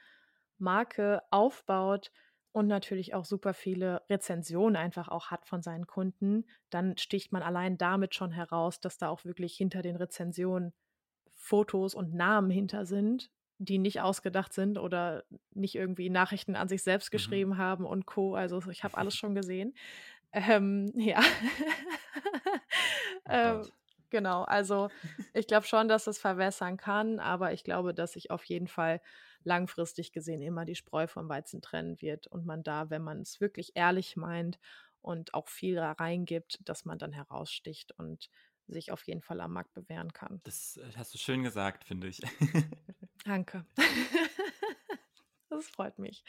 [0.60, 2.12] Marke aufbaut
[2.52, 7.44] und natürlich auch super viele Rezensionen einfach auch hat von seinen Kunden, dann sticht man
[7.44, 10.74] allein damit schon heraus, dass da auch wirklich hinter den Rezensionen
[11.36, 16.84] Fotos und Namen hinter sind, die nicht ausgedacht sind oder nicht irgendwie Nachrichten an sich
[16.84, 17.18] selbst mhm.
[17.18, 17.58] geschrieben mhm.
[17.58, 18.36] haben und Co.
[18.36, 19.76] Also ich habe alles schon gesehen.
[20.32, 21.22] Ähm, ja.
[23.26, 23.68] Oh ähm,
[24.10, 24.90] genau, also
[25.34, 29.02] ich glaube schon, dass es verwässern kann, aber ich glaube, dass sich auf jeden Fall
[29.48, 33.42] langfristig gesehen immer die Spreu vom Weizen trennen wird und man da, wenn man es
[33.42, 34.60] wirklich ehrlich meint
[35.02, 38.30] und auch viel da reingibt, dass man dann heraussticht und
[38.68, 40.42] sich auf jeden Fall am Markt bewähren kann.
[40.44, 42.20] Das äh, hast du schön gesagt, finde ich.
[43.24, 43.66] Danke.
[45.50, 46.26] das freut mich.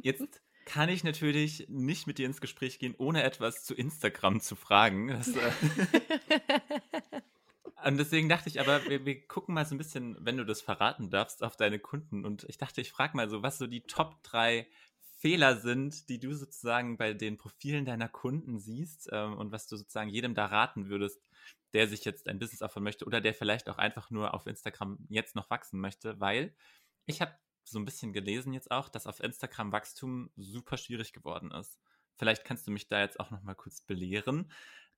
[0.00, 4.54] Jetzt kann ich natürlich nicht mit dir ins Gespräch gehen, ohne etwas zu Instagram zu
[4.54, 5.08] fragen.
[5.08, 5.50] Das, äh
[7.84, 10.60] Und deswegen dachte ich aber, wir, wir, gucken mal so ein bisschen, wenn du das
[10.60, 12.24] verraten darfst, auf deine Kunden.
[12.24, 14.66] Und ich dachte, ich frage mal so, was so die Top 3
[15.22, 19.76] Fehler sind, die du sozusagen bei den Profilen deiner Kunden siehst ähm, und was du
[19.76, 21.20] sozusagen jedem da raten würdest,
[21.74, 24.98] der sich jetzt ein Business aufbauen möchte oder der vielleicht auch einfach nur auf Instagram
[25.08, 26.56] jetzt noch wachsen möchte, weil
[27.06, 31.52] ich habe so ein bisschen gelesen jetzt auch, dass auf Instagram Wachstum super schwierig geworden
[31.52, 31.78] ist.
[32.16, 34.50] Vielleicht kannst du mich da jetzt auch noch mal kurz belehren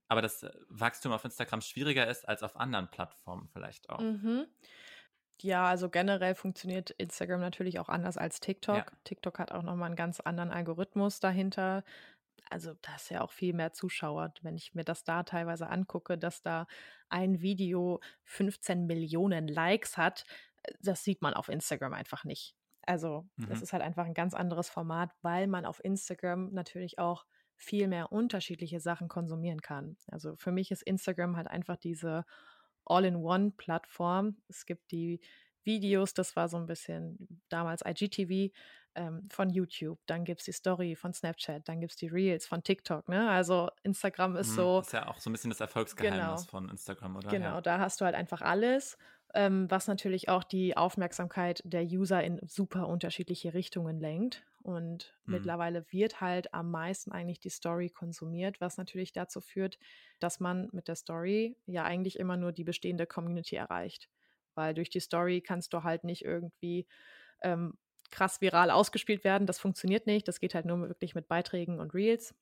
[0.09, 4.01] aber das äh, Wachstum auf Instagram schwieriger ist als auf anderen Plattformen vielleicht auch.
[4.01, 4.47] Mhm.
[5.43, 8.77] Ja, also generell funktioniert Instagram natürlich auch anders als TikTok.
[8.77, 8.87] Ja.
[9.05, 11.85] TikTok hat auch nochmal einen ganz anderen Algorithmus dahinter.
[12.51, 14.33] Also da ist ja auch viel mehr Zuschauer.
[14.43, 16.67] Wenn ich mir das da teilweise angucke, dass da
[17.09, 20.25] ein Video 15 Millionen Likes hat,
[20.63, 22.55] äh, das sieht man auf Instagram einfach nicht.
[22.83, 23.49] Also mhm.
[23.49, 27.25] das ist halt einfach ein ganz anderes Format, weil man auf Instagram natürlich auch
[27.57, 29.97] viel mehr unterschiedliche Sachen konsumieren kann.
[30.11, 32.25] Also für mich ist Instagram halt einfach diese
[32.87, 34.37] All-in-One-Plattform.
[34.49, 35.21] Es gibt die
[35.63, 38.53] Videos, das war so ein bisschen damals IGTV
[38.97, 42.47] ähm, von YouTube, dann gibt es die Story von Snapchat, dann gibt es die Reels
[42.47, 43.31] von TikTok, ne?
[43.31, 44.79] Also Instagram ist mhm, so.
[44.79, 47.29] Das ist ja auch so ein bisschen das Erfolgsgeheimnis genau, von Instagram, oder?
[47.31, 47.61] Genau, ja.
[47.61, 48.99] da hast du halt einfach alles
[49.35, 54.45] ähm, was natürlich auch die Aufmerksamkeit der User in super unterschiedliche Richtungen lenkt.
[54.65, 55.35] Und mhm.
[55.35, 59.79] mittlerweile wird halt am meisten eigentlich die Story konsumiert, was natürlich dazu führt,
[60.21, 64.09] dass man mit der Story ja eigentlich immer nur die bestehende Community erreicht.
[64.55, 66.87] Weil durch die Story kannst du halt nicht irgendwie
[67.43, 67.75] ähm,
[68.11, 69.47] krass viral ausgespielt werden.
[69.47, 70.27] Das funktioniert nicht.
[70.29, 72.35] Das geht halt nur wirklich mit Beiträgen und Reels.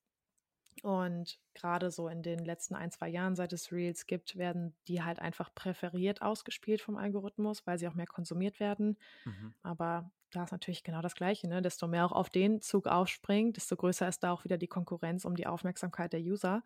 [0.81, 5.03] Und gerade so in den letzten ein, zwei Jahren, seit es Reels gibt, werden die
[5.03, 8.97] halt einfach präferiert ausgespielt vom Algorithmus, weil sie auch mehr konsumiert werden.
[9.25, 9.53] Mhm.
[9.61, 11.47] Aber da ist natürlich genau das Gleiche.
[11.47, 11.61] Ne?
[11.61, 15.25] Desto mehr auch auf den Zug aufspringt, desto größer ist da auch wieder die Konkurrenz
[15.25, 16.63] um die Aufmerksamkeit der User,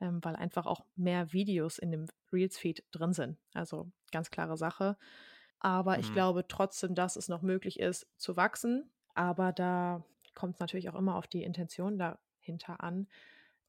[0.00, 3.38] ähm, weil einfach auch mehr Videos in dem Reels-Feed drin sind.
[3.52, 4.96] Also ganz klare Sache.
[5.58, 6.00] Aber mhm.
[6.00, 8.90] ich glaube trotzdem, dass es noch möglich ist, zu wachsen.
[9.14, 13.08] Aber da kommt es natürlich auch immer auf die Intention dahinter an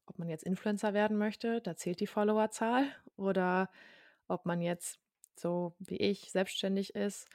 [0.06, 2.84] ob man jetzt Influencer werden möchte, da zählt die Followerzahl,
[3.16, 3.70] oder
[4.28, 4.98] ob man jetzt
[5.34, 7.28] so wie ich selbstständig ist,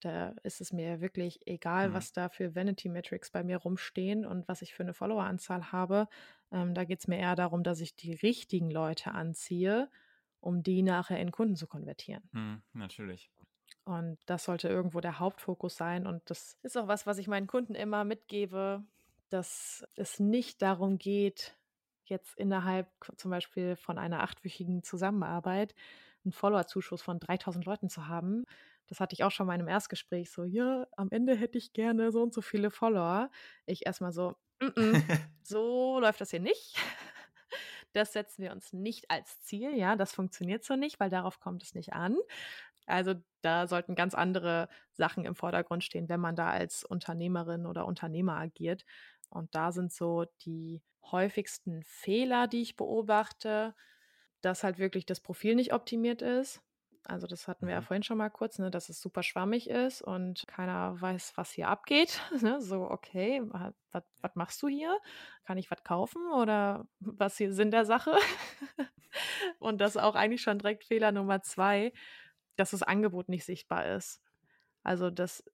[0.00, 1.94] da ist es mir wirklich egal, mhm.
[1.94, 6.08] was da für Vanity Metrics bei mir rumstehen und was ich für eine Followeranzahl habe.
[6.52, 9.90] Ähm, da geht es mir eher darum, dass ich die richtigen Leute anziehe,
[10.40, 12.22] um die nachher in Kunden zu konvertieren.
[12.32, 13.30] Mhm, natürlich.
[13.84, 16.06] Und das sollte irgendwo der Hauptfokus sein.
[16.06, 18.84] Und das ist auch was, was ich meinen Kunden immer mitgebe,
[19.30, 21.56] dass es nicht darum geht,
[22.10, 25.74] jetzt innerhalb zum Beispiel von einer achtwöchigen Zusammenarbeit
[26.24, 28.44] einen Follower-Zuschuss von 3000 Leuten zu haben.
[28.86, 31.72] Das hatte ich auch schon mal in einem Erstgespräch so, ja, am Ende hätte ich
[31.72, 33.30] gerne so und so viele Follower.
[33.66, 35.02] Ich erstmal so, mm -mm,
[35.42, 36.76] so läuft das hier nicht.
[37.92, 41.62] Das setzen wir uns nicht als Ziel, ja, das funktioniert so nicht, weil darauf kommt
[41.62, 42.16] es nicht an.
[42.86, 47.86] Also da sollten ganz andere Sachen im Vordergrund stehen, wenn man da als Unternehmerin oder
[47.86, 48.84] Unternehmer agiert.
[49.30, 53.74] Und da sind so die häufigsten Fehler, die ich beobachte,
[54.40, 56.62] dass halt wirklich das Profil nicht optimiert ist.
[57.06, 57.84] Also das hatten wir ja mhm.
[57.84, 61.68] vorhin schon mal kurz, ne, dass es super schwammig ist und keiner weiß, was hier
[61.68, 62.20] abgeht.
[62.42, 62.60] Ne?
[62.60, 63.42] So, okay,
[63.90, 64.98] was machst du hier?
[65.44, 68.12] Kann ich was kaufen oder was hier Sinn der Sache?
[69.58, 71.92] und das ist auch eigentlich schon direkt Fehler Nummer zwei,
[72.56, 74.22] dass das Angebot nicht sichtbar ist.
[74.82, 75.44] Also das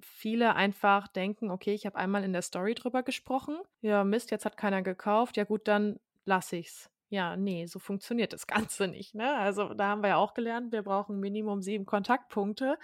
[0.00, 3.58] viele einfach denken, okay, ich habe einmal in der Story drüber gesprochen.
[3.80, 5.36] Ja, Mist, jetzt hat keiner gekauft.
[5.36, 6.90] Ja, gut, dann lasse ich's.
[7.08, 9.14] Ja, nee, so funktioniert das Ganze nicht.
[9.14, 9.36] Ne?
[9.36, 12.78] Also da haben wir ja auch gelernt, wir brauchen Minimum sieben Kontaktpunkte.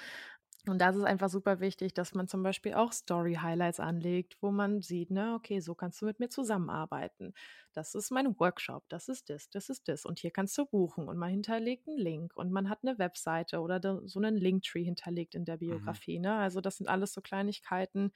[0.68, 4.81] Und das ist einfach super wichtig, dass man zum Beispiel auch Story-Highlights anlegt, wo man
[4.81, 7.35] sieht, ne, okay, so kannst du mit mir zusammenarbeiten.
[7.72, 10.05] Das ist mein Workshop, das ist das, das ist das.
[10.05, 13.61] Und hier kannst du buchen und man hinterlegt einen Link und man hat eine Webseite
[13.61, 15.61] oder so einen Linktree hinterlegt in der mhm.
[15.61, 16.18] Biografie.
[16.18, 16.22] Mhm.
[16.22, 16.35] Ne?
[16.35, 18.12] Also das sind alles so Kleinigkeiten,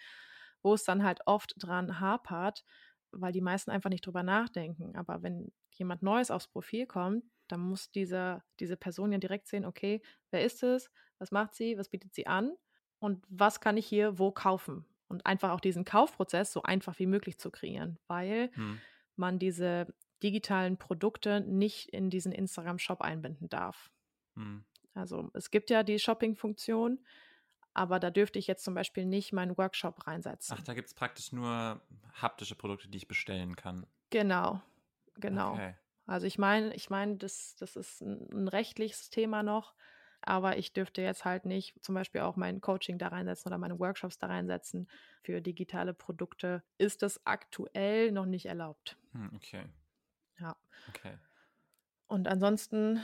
[0.62, 2.64] wo es dann halt oft dran hapert,
[3.10, 4.94] weil die meisten einfach nicht drüber nachdenken.
[4.94, 9.64] Aber wenn jemand Neues aufs Profil kommt, dann muss diese, diese Person ja direkt sehen,
[9.64, 12.52] okay, wer ist es, was macht sie, was bietet sie an
[12.98, 14.84] und was kann ich hier wo kaufen.
[15.08, 18.80] Und einfach auch diesen Kaufprozess so einfach wie möglich zu kreieren, weil hm.
[19.14, 19.86] man diese
[20.22, 23.90] digitalen Produkte nicht in diesen Instagram-Shop einbinden darf.
[24.34, 24.64] Hm.
[24.94, 26.98] Also es gibt ja die Shopping-Funktion,
[27.74, 30.56] aber da dürfte ich jetzt zum Beispiel nicht meinen Workshop reinsetzen.
[30.58, 31.80] Ach, da gibt es praktisch nur
[32.14, 33.86] haptische Produkte, die ich bestellen kann.
[34.10, 34.62] Genau,
[35.16, 35.52] genau.
[35.52, 35.74] Okay.
[36.06, 39.74] Also ich meine, ich meine, das, das ist ein, ein rechtliches Thema noch,
[40.22, 43.78] aber ich dürfte jetzt halt nicht zum Beispiel auch mein Coaching da reinsetzen oder meine
[43.78, 44.88] Workshops da reinsetzen.
[45.22, 48.96] Für digitale Produkte ist das aktuell noch nicht erlaubt.
[49.12, 49.64] Hm, okay.
[50.38, 50.56] Ja.
[50.88, 51.18] Okay.
[52.08, 53.00] Und ansonsten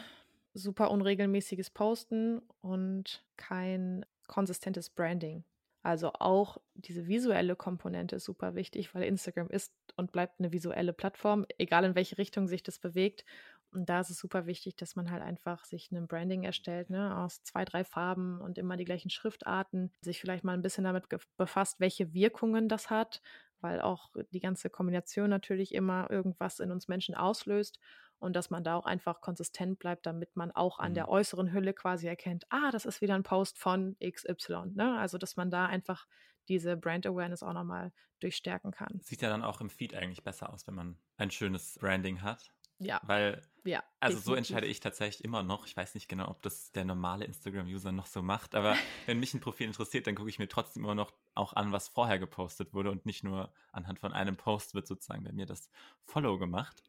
[0.54, 5.44] super unregelmäßiges Posten und kein konsistentes Branding.
[5.82, 10.92] Also auch diese visuelle Komponente ist super wichtig, weil Instagram ist und bleibt eine visuelle
[10.92, 13.24] Plattform, egal in welche Richtung sich das bewegt.
[13.72, 17.16] Und da ist es super wichtig, dass man halt einfach sich ein Branding erstellt, ne,
[17.18, 21.04] aus zwei, drei Farben und immer die gleichen Schriftarten, sich vielleicht mal ein bisschen damit
[21.36, 23.22] befasst, welche Wirkungen das hat,
[23.60, 27.78] weil auch die ganze Kombination natürlich immer irgendwas in uns Menschen auslöst
[28.18, 30.94] und dass man da auch einfach konsistent bleibt, damit man auch an mhm.
[30.94, 34.72] der äußeren Hülle quasi erkennt, ah, das ist wieder ein Post von XY.
[34.74, 34.96] Ne?
[34.98, 36.06] Also, dass man da einfach
[36.48, 39.00] diese Brand Awareness auch nochmal durchstärken kann.
[39.02, 42.52] Sieht ja dann auch im Feed eigentlich besser aus, wenn man ein schönes Branding hat.
[42.84, 43.00] Ja.
[43.04, 44.24] Weil, ja, also definitiv.
[44.24, 45.66] so entscheide ich tatsächlich immer noch.
[45.66, 49.34] Ich weiß nicht genau, ob das der normale Instagram-User noch so macht, aber wenn mich
[49.34, 52.74] ein Profil interessiert, dann gucke ich mir trotzdem immer noch auch an, was vorher gepostet
[52.74, 55.70] wurde und nicht nur anhand von einem Post wird sozusagen bei mir das
[56.04, 56.82] Follow gemacht.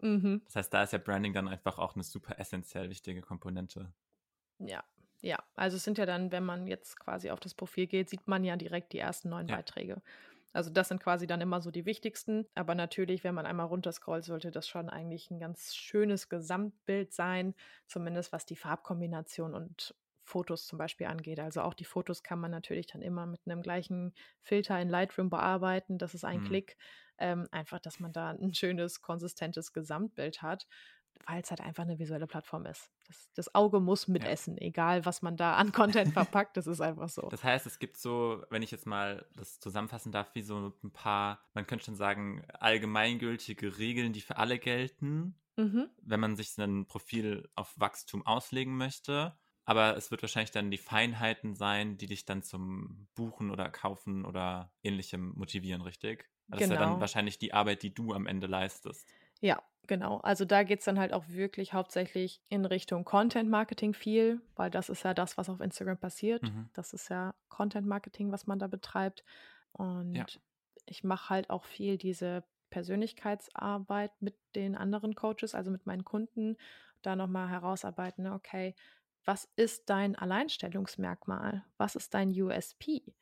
[0.00, 0.42] Mhm.
[0.46, 3.92] Das heißt, da ist ja Branding dann einfach auch eine super essentiell wichtige Komponente.
[4.58, 4.84] Ja,
[5.20, 5.42] ja.
[5.54, 8.44] Also es sind ja dann, wenn man jetzt quasi auf das Profil geht, sieht man
[8.44, 9.56] ja direkt die ersten neun ja.
[9.56, 10.02] Beiträge.
[10.54, 12.46] Also das sind quasi dann immer so die wichtigsten.
[12.54, 17.54] Aber natürlich, wenn man einmal runterscrollt, sollte das schon eigentlich ein ganz schönes Gesamtbild sein,
[17.86, 21.40] zumindest was die Farbkombination und Fotos zum Beispiel angeht.
[21.40, 25.28] Also auch die Fotos kann man natürlich dann immer mit einem gleichen Filter in Lightroom
[25.28, 25.98] bearbeiten.
[25.98, 26.46] Das ist ein mhm.
[26.46, 26.76] Klick.
[27.18, 30.66] Ähm, einfach, dass man da ein schönes, konsistentes Gesamtbild hat,
[31.26, 32.90] weil es halt einfach eine visuelle Plattform ist.
[33.06, 34.62] Das, das Auge muss mitessen, ja.
[34.62, 37.28] egal was man da an Content verpackt, das ist einfach so.
[37.28, 40.90] Das heißt, es gibt so, wenn ich jetzt mal das zusammenfassen darf, wie so ein
[40.92, 45.88] paar, man könnte schon sagen, allgemeingültige Regeln, die für alle gelten, mhm.
[46.02, 49.36] wenn man sich ein Profil auf Wachstum auslegen möchte.
[49.66, 54.26] Aber es wird wahrscheinlich dann die Feinheiten sein, die dich dann zum Buchen oder Kaufen
[54.26, 56.28] oder ähnlichem motivieren, richtig?
[56.48, 56.64] Das genau.
[56.64, 57.00] ist ja dann genau.
[57.00, 59.08] wahrscheinlich die Arbeit, die du am Ende leistest.
[59.40, 60.18] Ja, genau.
[60.18, 64.70] Also da geht es dann halt auch wirklich hauptsächlich in Richtung Content Marketing viel, weil
[64.70, 66.42] das ist ja das, was auf Instagram passiert.
[66.42, 66.68] Mhm.
[66.72, 69.24] Das ist ja Content Marketing, was man da betreibt.
[69.72, 70.26] Und ja.
[70.86, 76.56] ich mache halt auch viel diese Persönlichkeitsarbeit mit den anderen Coaches, also mit meinen Kunden,
[77.02, 78.74] da nochmal herausarbeiten, ne, okay,
[79.26, 81.64] was ist dein Alleinstellungsmerkmal?
[81.76, 83.14] Was ist dein USP?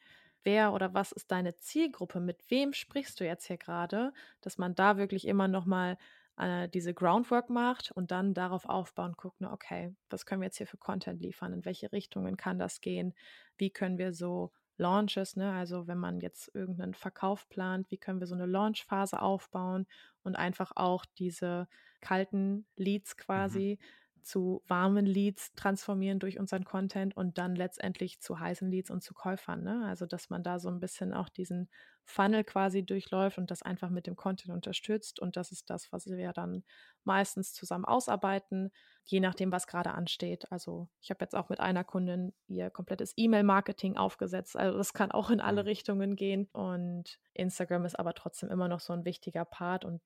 [0.45, 4.75] wer oder was ist deine Zielgruppe, mit wem sprichst du jetzt hier gerade, dass man
[4.75, 5.99] da wirklich immer nochmal
[6.43, 10.67] äh, diese Groundwork macht und dann darauf aufbauen, guckt, okay, was können wir jetzt hier
[10.67, 13.15] für Content liefern, in welche Richtungen kann das gehen,
[13.57, 18.21] wie können wir so Launches, ne, also wenn man jetzt irgendeinen Verkauf plant, wie können
[18.21, 19.87] wir so eine Launchphase aufbauen
[20.25, 21.69] und einfach auch diese
[22.01, 23.21] kalten Leads mhm.
[23.21, 28.91] quasi mhm zu warmen Leads transformieren durch unseren Content und dann letztendlich zu heißen Leads
[28.91, 29.63] und zu Käufern.
[29.63, 29.85] Ne?
[29.87, 31.69] Also, dass man da so ein bisschen auch diesen
[32.05, 35.21] Funnel quasi durchläuft und das einfach mit dem Content unterstützt.
[35.21, 36.65] Und das ist das, was wir dann
[37.05, 38.73] meistens zusammen ausarbeiten,
[39.05, 40.51] je nachdem, was gerade ansteht.
[40.51, 44.57] Also, ich habe jetzt auch mit einer Kundin ihr komplettes E-Mail-Marketing aufgesetzt.
[44.57, 45.69] Also, das kann auch in alle mhm.
[45.69, 46.49] Richtungen gehen.
[46.53, 50.01] Und Instagram ist aber trotzdem immer noch so ein wichtiger Part und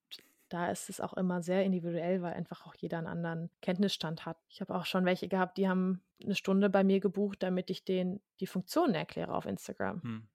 [0.48, 4.38] da ist es auch immer sehr individuell, weil einfach auch jeder einen anderen Kenntnisstand hat.
[4.48, 7.84] Ich habe auch schon welche gehabt, die haben eine Stunde bei mir gebucht, damit ich
[7.84, 10.02] denen die Funktionen erkläre auf Instagram.
[10.02, 10.28] Hm.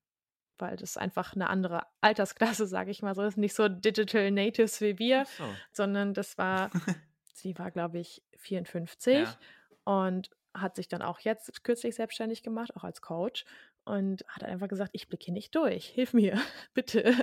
[0.58, 4.82] Weil das einfach eine andere Altersklasse, sage ich mal so, ist nicht so Digital Natives
[4.82, 5.46] wie wir, so.
[5.72, 6.70] sondern das war,
[7.34, 9.38] sie war, glaube ich, 54 ja.
[9.86, 13.46] und hat sich dann auch jetzt kürzlich selbstständig gemacht, auch als Coach
[13.86, 16.40] und hat einfach gesagt, ich blicke hier nicht durch, hilf mir,
[16.74, 17.16] bitte.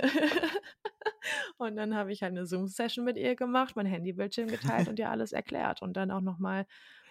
[1.57, 5.09] Und dann habe ich halt eine Zoom-Session mit ihr gemacht, mein Handybildschirm geteilt und ihr
[5.09, 6.65] alles erklärt und dann auch nochmal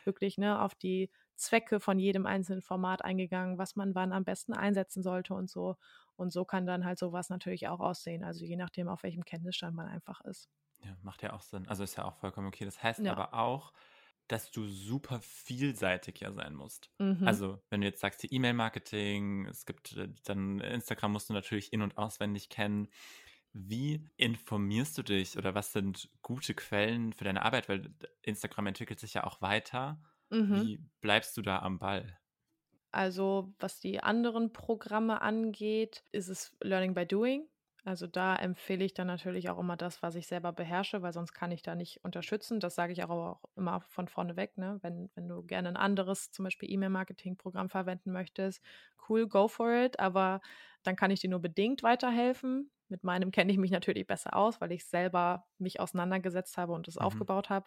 [0.04, 4.52] wirklich ne, auf die Zwecke von jedem einzelnen Format eingegangen, was man wann am besten
[4.52, 5.76] einsetzen sollte und so.
[6.16, 9.76] Und so kann dann halt sowas natürlich auch aussehen, also je nachdem, auf welchem Kenntnisstand
[9.76, 10.48] man einfach ist.
[10.84, 11.66] Ja, macht ja auch Sinn.
[11.68, 12.64] Also ist ja auch vollkommen okay.
[12.64, 13.12] Das heißt ja.
[13.12, 13.72] aber auch,
[14.28, 16.90] dass du super vielseitig ja sein musst.
[16.98, 17.26] Mhm.
[17.26, 21.72] Also, wenn du jetzt sagst, die E-Mail-Marketing, es gibt äh, dann Instagram musst du natürlich
[21.72, 22.88] in- und auswendig kennen.
[23.52, 27.68] Wie informierst du dich oder was sind gute Quellen für deine Arbeit?
[27.68, 30.02] Weil Instagram entwickelt sich ja auch weiter.
[30.30, 30.68] Mhm.
[30.68, 32.18] Wie bleibst du da am Ball?
[32.92, 37.46] Also, was die anderen Programme angeht, ist es Learning by Doing.
[37.84, 41.32] Also da empfehle ich dann natürlich auch immer das, was ich selber beherrsche, weil sonst
[41.32, 42.60] kann ich da nicht unterstützen.
[42.60, 44.56] Das sage ich auch, auch immer von vorne weg.
[44.58, 44.78] Ne?
[44.82, 48.62] Wenn, wenn du gerne ein anderes, zum Beispiel E-Mail-Marketing-Programm verwenden möchtest,
[49.08, 50.00] cool, go for it.
[50.00, 50.40] Aber
[50.82, 52.70] dann kann ich dir nur bedingt weiterhelfen.
[52.88, 56.88] Mit meinem kenne ich mich natürlich besser aus, weil ich selber mich auseinandergesetzt habe und
[56.88, 57.02] es mhm.
[57.02, 57.66] aufgebaut habe.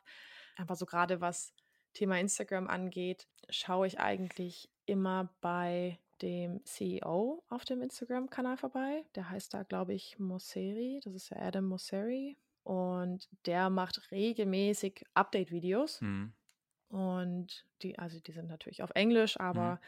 [0.58, 1.54] Aber so gerade was
[1.94, 9.04] Thema Instagram angeht, schaue ich eigentlich immer bei dem CEO auf dem Instagram-Kanal vorbei.
[9.16, 11.00] Der heißt da, glaube ich, Mosseri.
[11.04, 12.38] Das ist ja Adam Mosseri.
[12.64, 16.02] Und der macht regelmäßig Update-Videos.
[16.02, 16.34] Mhm.
[16.90, 19.80] Und die, also die sind natürlich auf Englisch, aber mhm.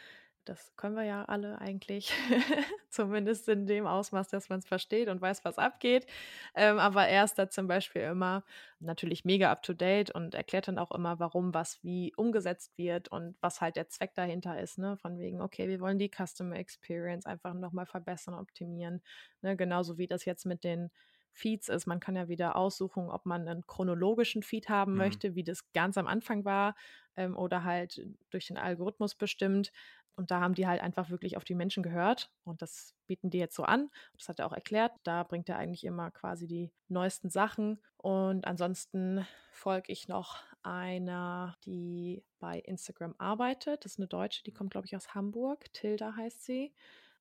[0.45, 2.12] Das können wir ja alle eigentlich,
[2.89, 6.06] zumindest in dem Ausmaß, dass man es versteht und weiß, was abgeht.
[6.56, 8.43] Ähm, aber er ist da zum Beispiel immer
[8.79, 13.62] natürlich mega up-to-date und erklärt dann auch immer, warum was wie umgesetzt wird und was
[13.62, 14.77] halt der Zweck dahinter ist.
[14.77, 14.97] Ne?
[14.97, 19.01] Von wegen, okay, wir wollen die Customer Experience einfach nochmal verbessern, optimieren.
[19.41, 19.56] Ne?
[19.56, 20.91] Genauso wie das jetzt mit den
[21.34, 21.88] Feeds ist.
[21.88, 24.99] Man kann ja wieder aussuchen, ob man einen chronologischen Feed haben mhm.
[24.99, 26.75] möchte, wie das ganz am Anfang war,
[27.15, 29.71] ähm, oder halt durch den Algorithmus bestimmt.
[30.15, 33.39] Und da haben die halt einfach wirklich auf die Menschen gehört und das bieten die
[33.39, 33.89] jetzt so an.
[34.15, 34.91] Das hat er auch erklärt.
[35.04, 37.82] Da bringt er eigentlich immer quasi die neuesten Sachen.
[37.97, 43.86] Und ansonsten folge ich noch einer, die bei Instagram arbeitet.
[43.86, 45.73] Das ist eine Deutsche, die kommt, glaube ich, aus Hamburg.
[45.73, 46.73] Tilda heißt sie.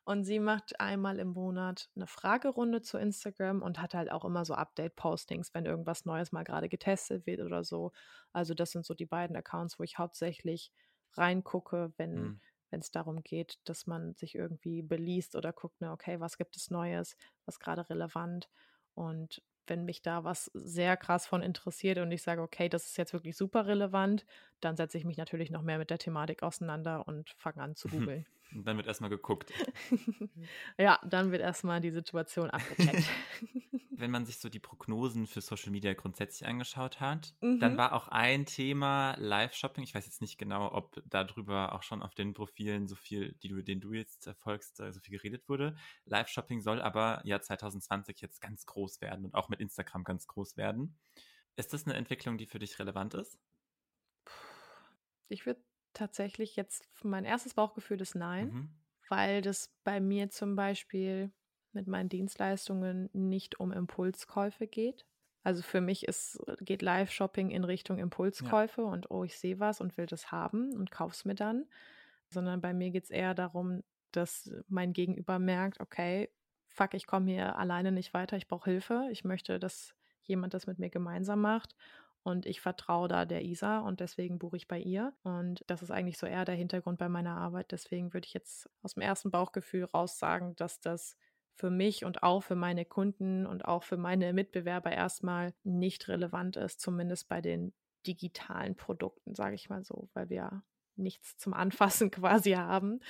[0.05, 4.45] Und sie macht einmal im Monat eine Fragerunde zu Instagram und hat halt auch immer
[4.45, 7.92] so Update-Postings, wenn irgendwas Neues mal gerade getestet wird oder so.
[8.33, 10.73] Also das sind so die beiden Accounts, wo ich hauptsächlich
[11.13, 12.40] reingucke, wenn mhm
[12.81, 16.71] es darum geht, dass man sich irgendwie beliest oder guckt, ne, okay, was gibt es
[16.71, 18.48] Neues, was gerade relevant.
[18.94, 22.96] Und wenn mich da was sehr krass von interessiert und ich sage, okay, das ist
[22.96, 24.25] jetzt wirklich super relevant,
[24.61, 27.88] dann setze ich mich natürlich noch mehr mit der Thematik auseinander und fange an zu
[27.88, 28.27] googeln.
[28.55, 29.53] Und dann wird erstmal geguckt.
[30.79, 33.09] ja, dann wird erstmal die Situation abgecheckt.
[33.90, 37.61] Wenn man sich so die Prognosen für Social Media grundsätzlich angeschaut hat, mhm.
[37.61, 39.85] dann war auch ein Thema Live-Shopping.
[39.85, 43.48] Ich weiß jetzt nicht genau, ob darüber auch schon auf den Profilen so viel, die
[43.48, 45.77] du, den du jetzt erfolgst, so viel geredet wurde.
[46.07, 50.57] Live-Shopping soll aber ja 2020 jetzt ganz groß werden und auch mit Instagram ganz groß
[50.57, 50.98] werden.
[51.57, 53.38] Ist das eine Entwicklung, die für dich relevant ist?
[55.29, 55.63] Ich würde
[55.95, 58.69] tatsächlich jetzt mein erstes Bauchgefühl ist nein, mhm.
[59.09, 61.33] weil das bei mir zum Beispiel
[61.73, 65.07] mit meinen Dienstleistungen nicht um Impulskäufe geht.
[65.43, 68.88] Also für mich ist, geht Live-Shopping in Richtung Impulskäufe ja.
[68.88, 71.67] und oh, ich sehe was und will das haben und kauf's mir dann.
[72.29, 73.83] Sondern bei mir geht es eher darum,
[74.13, 76.31] dass mein Gegenüber merkt, okay,
[76.69, 80.67] fuck, ich komme hier alleine nicht weiter, ich brauche Hilfe, ich möchte, dass jemand das
[80.67, 81.75] mit mir gemeinsam macht
[82.25, 85.12] und ich vertraue da der Isa und deswegen buche ich bei ihr.
[85.23, 87.73] Und das ist eigentlich so eher der Hintergrund bei meiner Arbeit.
[87.73, 91.16] Deswegen würde ich jetzt aus dem ersten Bauchgefühl raus sagen, dass das
[91.54, 96.56] für mich und auch für meine Kunden und auch für meine Mitbewerber erstmal nicht relevant
[96.56, 97.75] ist, zumindest bei den
[98.06, 100.62] digitalen Produkten, sage ich mal so, weil wir
[100.97, 103.01] nichts zum Anfassen quasi haben.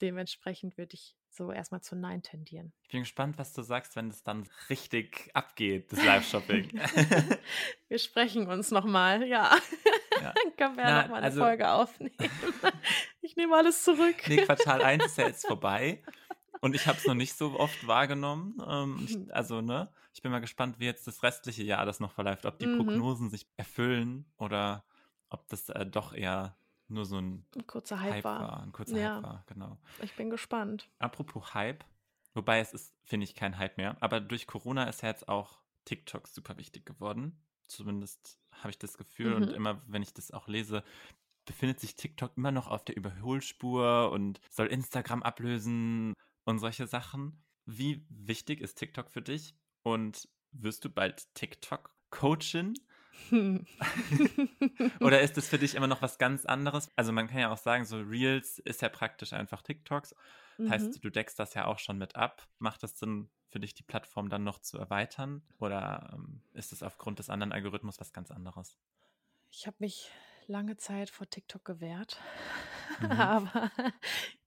[0.00, 2.72] Dementsprechend würde ich so erstmal zu Nein tendieren.
[2.82, 6.68] Ich bin gespannt, was du sagst, wenn es dann richtig abgeht, das Live-Shopping.
[7.88, 9.56] wir sprechen uns nochmal, ja.
[10.20, 10.34] ja.
[10.34, 12.14] Dann können wir ja nochmal eine also, Folge aufnehmen.
[13.22, 14.16] ich nehme alles zurück.
[14.28, 16.02] Nee, Quartal 1 ist ja jetzt vorbei.
[16.60, 18.62] Und ich habe es noch nicht so oft wahrgenommen.
[18.68, 22.12] Ähm, ich, also, ne, ich bin mal gespannt, wie jetzt das restliche Jahr das noch
[22.12, 22.44] verläuft.
[22.46, 22.76] Ob die mhm.
[22.76, 24.84] Prognosen sich erfüllen oder
[25.30, 26.56] ob das äh, doch eher
[26.92, 28.40] nur so ein, ein kurzer Hype, Hype war.
[28.40, 28.62] war.
[28.62, 29.16] Ein kurzer ja.
[29.16, 29.78] Hype war, genau.
[30.02, 30.88] Ich bin gespannt.
[30.98, 31.84] Apropos Hype,
[32.34, 35.60] wobei es ist, finde ich, kein Hype mehr, aber durch Corona ist ja jetzt auch
[35.84, 37.40] TikTok super wichtig geworden.
[37.66, 39.42] Zumindest habe ich das Gefühl mhm.
[39.42, 40.84] und immer, wenn ich das auch lese,
[41.44, 46.14] befindet sich TikTok immer noch auf der Überholspur und soll Instagram ablösen
[46.44, 47.42] und solche Sachen.
[47.64, 49.54] Wie wichtig ist TikTok für dich?
[49.82, 52.74] Und wirst du bald TikTok-Coachin?
[55.00, 56.90] Oder ist es für dich immer noch was ganz anderes?
[56.96, 60.14] Also man kann ja auch sagen, so Reels ist ja praktisch einfach TikToks.
[60.58, 60.70] Mhm.
[60.70, 62.46] Heißt, du deckst das ja auch schon mit ab.
[62.58, 65.42] Macht es Sinn für dich, die Plattform dann noch zu erweitern?
[65.58, 68.76] Oder ähm, ist es aufgrund des anderen Algorithmus was ganz anderes?
[69.50, 70.10] Ich habe mich
[70.46, 72.20] lange Zeit vor TikTok gewehrt.
[73.00, 73.10] Mhm.
[73.12, 73.70] Aber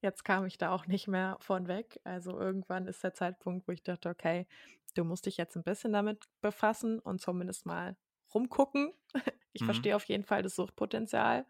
[0.00, 2.00] jetzt kam ich da auch nicht mehr von weg.
[2.04, 4.46] Also irgendwann ist der Zeitpunkt, wo ich dachte, okay,
[4.94, 7.96] du musst dich jetzt ein bisschen damit befassen und zumindest mal
[8.36, 8.92] rumgucken.
[9.52, 9.66] Ich mhm.
[9.68, 11.46] verstehe auf jeden Fall das Suchtpotenzial.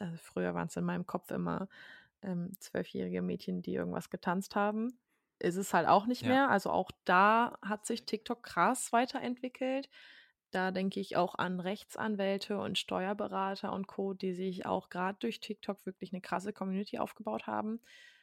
[0.00, 1.68] Also früher waren es in meinem Kopf immer
[2.20, 4.98] ähm, zwölfjährige Mädchen, die irgendwas getanzt haben.
[5.38, 6.28] Ist es halt auch nicht ja.
[6.28, 6.50] mehr.
[6.50, 9.88] Also auch da hat sich TikTok krass weiterentwickelt.
[10.50, 15.38] Da denke ich auch an Rechtsanwälte und Steuerberater und Co., die sich auch gerade durch
[15.38, 17.78] TikTok wirklich eine krasse Community aufgebaut haben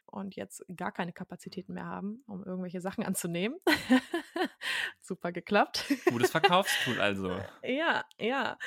[0.05, 3.57] und jetzt gar keine Kapazitäten mehr haben, um irgendwelche Sachen anzunehmen.
[5.01, 5.85] Super geklappt.
[6.09, 7.39] Gutes Verkaufstool also.
[7.63, 8.57] ja, ja.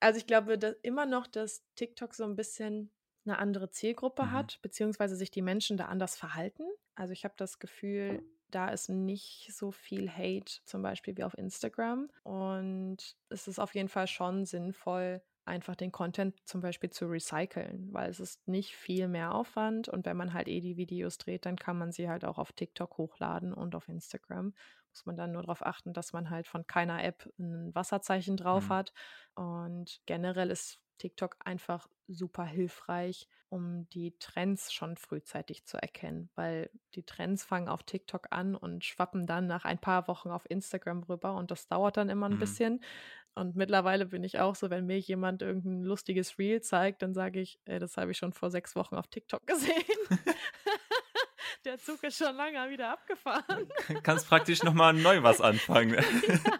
[0.00, 2.90] Also ich glaube dass immer noch, dass TikTok so ein bisschen
[3.24, 4.32] eine andere Zielgruppe mhm.
[4.32, 6.64] hat, beziehungsweise sich die Menschen da anders verhalten.
[6.94, 11.36] Also ich habe das Gefühl, da ist nicht so viel Hate zum Beispiel wie auf
[11.36, 12.08] Instagram.
[12.22, 17.92] Und es ist auf jeden Fall schon sinnvoll, einfach den Content zum Beispiel zu recyceln,
[17.92, 21.46] weil es ist nicht viel mehr Aufwand und wenn man halt eh die Videos dreht,
[21.46, 24.54] dann kann man sie halt auch auf TikTok hochladen und auf Instagram.
[24.90, 28.68] Muss man dann nur darauf achten, dass man halt von keiner App ein Wasserzeichen drauf
[28.68, 28.72] mhm.
[28.72, 28.92] hat.
[29.34, 36.70] Und generell ist TikTok einfach super hilfreich, um die Trends schon frühzeitig zu erkennen, weil
[36.94, 41.02] die Trends fangen auf TikTok an und schwappen dann nach ein paar Wochen auf Instagram
[41.04, 42.40] rüber und das dauert dann immer ein mhm.
[42.40, 42.80] bisschen.
[43.36, 47.38] Und mittlerweile bin ich auch so, wenn mir jemand irgendein lustiges Reel zeigt, dann sage
[47.38, 49.74] ich, ey, das habe ich schon vor sechs Wochen auf TikTok gesehen.
[51.66, 53.68] Der Zug ist schon lange wieder abgefahren.
[54.02, 55.94] Kannst praktisch nochmal neu was anfangen.
[56.28, 56.52] ja.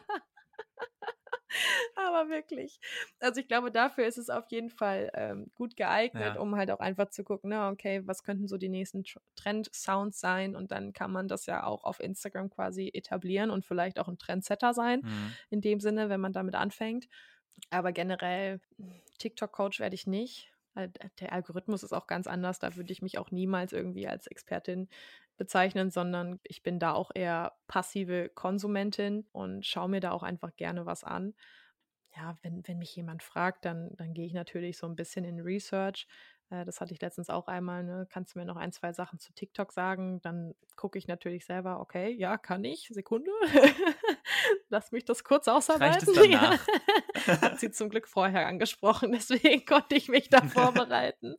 [2.17, 2.81] Aber wirklich.
[3.21, 6.41] Also ich glaube, dafür ist es auf jeden Fall ähm, gut geeignet, ja.
[6.41, 9.05] um halt auch einfach zu gucken, na, ne, okay, was könnten so die nächsten
[9.37, 10.57] Trend-Sounds sein?
[10.57, 14.19] Und dann kann man das ja auch auf Instagram quasi etablieren und vielleicht auch ein
[14.19, 15.33] Trendsetter sein, mhm.
[15.51, 17.07] in dem Sinne, wenn man damit anfängt.
[17.71, 18.61] Aber generell,
[19.19, 20.53] TikTok-Coach werde ich nicht.
[21.21, 22.59] Der Algorithmus ist auch ganz anders.
[22.59, 24.89] Da würde ich mich auch niemals irgendwie als Expertin
[25.39, 30.55] bezeichnen, sondern ich bin da auch eher passive Konsumentin und schaue mir da auch einfach
[30.57, 31.35] gerne was an
[32.17, 35.41] ja, wenn, wenn mich jemand fragt, dann, dann gehe ich natürlich so ein bisschen in
[35.41, 36.07] Research.
[36.51, 37.85] Äh, das hatte ich letztens auch einmal.
[37.85, 38.07] Ne?
[38.11, 40.21] Kannst du mir noch ein, zwei Sachen zu TikTok sagen?
[40.23, 42.89] Dann gucke ich natürlich selber, okay, ja, kann ich.
[42.91, 43.31] Sekunde.
[44.69, 46.15] Lass mich das kurz ausarbeiten.
[46.31, 46.59] Ja.
[47.27, 51.37] Hat sie zum Glück vorher angesprochen, deswegen konnte ich mich da vorbereiten.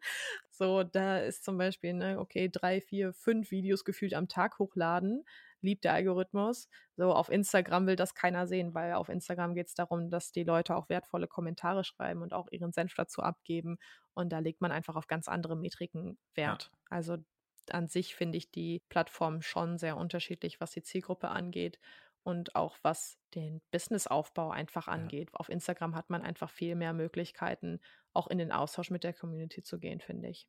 [0.51, 5.23] So, da ist zum Beispiel, ne, okay, drei, vier, fünf Videos gefühlt am Tag hochladen
[5.61, 6.69] liebt der Algorithmus.
[6.95, 10.43] So auf Instagram will das keiner sehen, weil auf Instagram geht es darum, dass die
[10.43, 13.77] Leute auch wertvolle Kommentare schreiben und auch ihren Senf dazu abgeben.
[14.13, 16.71] Und da legt man einfach auf ganz andere Metriken Wert.
[16.71, 16.79] Ja.
[16.89, 17.17] Also
[17.69, 21.79] an sich finde ich die Plattform schon sehr unterschiedlich, was die Zielgruppe angeht
[22.23, 25.29] und auch was den Businessaufbau einfach angeht.
[25.31, 25.39] Ja.
[25.39, 27.79] Auf Instagram hat man einfach viel mehr Möglichkeiten,
[28.17, 30.47] auch in den Austausch mit der Community zu gehen, finde ich.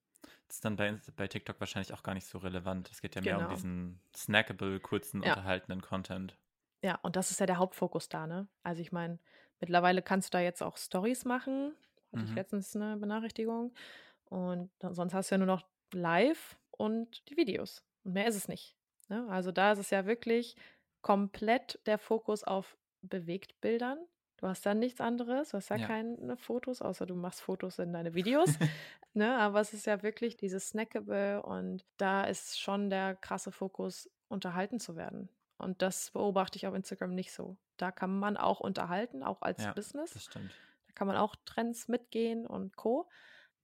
[0.49, 2.91] Das ist dann bei, bei TikTok wahrscheinlich auch gar nicht so relevant.
[2.91, 3.49] Es geht ja mehr genau.
[3.49, 5.31] um diesen snackable, kurzen, ja.
[5.31, 6.37] unterhaltenden Content.
[6.83, 8.49] Ja, und das ist ja der Hauptfokus da, ne?
[8.63, 9.19] Also ich meine,
[9.61, 11.75] mittlerweile kannst du da jetzt auch Stories machen.
[12.13, 12.29] Hatte mhm.
[12.29, 13.75] ich letztens eine Benachrichtigung.
[14.25, 17.85] Und sonst hast du ja nur noch live und die Videos.
[18.05, 18.77] Und mehr ist es nicht.
[19.09, 19.27] Ne?
[19.29, 20.57] Also da ist es ja wirklich
[21.03, 23.99] komplett der Fokus auf Bewegtbildern.
[24.39, 25.87] Du hast dann nichts anderes, du hast ja, ja.
[25.87, 28.49] keine Fotos, außer du machst Fotos in deine Videos.
[29.13, 29.37] ne?
[29.37, 34.79] Aber es ist ja wirklich dieses Snackable und da ist schon der krasse Fokus, unterhalten
[34.79, 35.29] zu werden.
[35.57, 37.57] Und das beobachte ich auf Instagram nicht so.
[37.79, 40.13] Da kann man auch unterhalten, auch als ja, Business.
[40.13, 40.53] Das stimmt.
[40.87, 43.09] Da kann man auch Trends mitgehen und Co.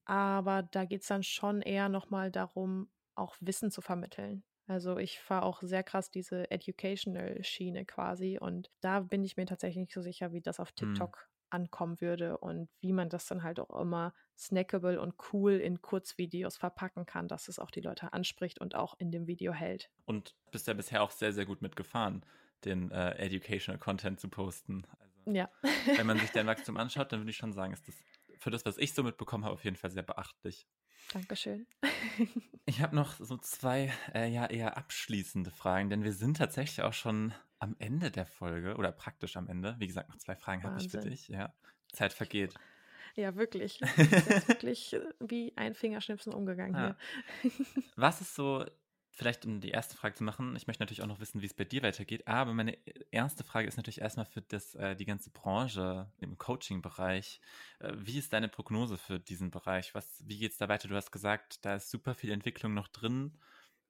[0.03, 4.43] Aber da geht es dann schon eher nochmal darum, auch Wissen zu vermitteln.
[4.67, 9.81] Also ich fahre auch sehr krass diese Educational-Schiene quasi und da bin ich mir tatsächlich
[9.81, 10.75] nicht so sicher, wie das auf mhm.
[10.75, 11.47] TikTok mhm.
[11.51, 16.57] ankommen würde und wie man das dann halt auch immer snackable und cool in Kurzvideos
[16.57, 19.91] verpacken kann, dass es auch die Leute anspricht und auch in dem Video hält.
[20.05, 22.25] Und bist ja bisher auch sehr, sehr gut mitgefahren,
[22.65, 24.85] den äh, Educational Content zu posten.
[24.99, 25.49] Also, ja.
[25.95, 27.95] wenn man sich dein Wachstum anschaut, dann würde ich schon sagen, ist das
[28.39, 30.67] für das, was ich so mitbekommen habe, auf jeden Fall sehr beachtlich.
[31.13, 31.67] Dankeschön.
[32.65, 36.93] ich habe noch so zwei äh, ja eher abschließende Fragen, denn wir sind tatsächlich auch
[36.93, 39.75] schon am Ende der Folge oder praktisch am Ende.
[39.79, 41.27] Wie gesagt, noch zwei Fragen habe ich für dich.
[41.27, 41.53] Ja,
[41.93, 42.53] Zeit vergeht.
[43.15, 43.81] Ja, wirklich.
[43.97, 46.95] ist wirklich äh, wie ein Fingerschnipsen umgegangen ja.
[47.41, 47.51] hier.
[47.95, 48.65] Was ist so
[49.15, 51.53] vielleicht um die erste Frage zu machen, ich möchte natürlich auch noch wissen, wie es
[51.53, 52.77] bei dir weitergeht, aber meine
[53.11, 57.39] erste Frage ist natürlich erstmal für das, äh, die ganze Branche im Coaching-Bereich.
[57.79, 59.95] Äh, wie ist deine Prognose für diesen Bereich?
[59.95, 60.89] Was, wie geht es da weiter?
[60.89, 63.37] Du hast gesagt, da ist super viel Entwicklung noch drin.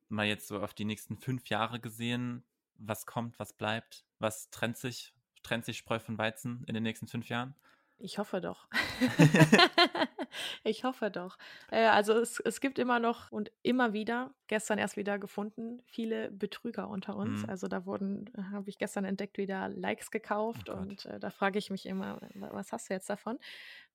[0.09, 2.43] Mal jetzt so auf die nächsten fünf Jahre gesehen,
[2.77, 7.07] was kommt, was bleibt, was trennt sich, trennt sich Spreu von Weizen in den nächsten
[7.07, 7.55] fünf Jahren?
[7.97, 8.67] Ich hoffe doch.
[10.63, 11.37] ich hoffe doch.
[11.71, 16.29] Äh, also es, es gibt immer noch und immer wieder, gestern erst wieder gefunden, viele
[16.31, 17.43] Betrüger unter uns.
[17.43, 17.49] Mhm.
[17.49, 21.57] Also da wurden, habe ich gestern entdeckt, wieder Likes gekauft oh und äh, da frage
[21.57, 23.39] ich mich immer, was hast du jetzt davon?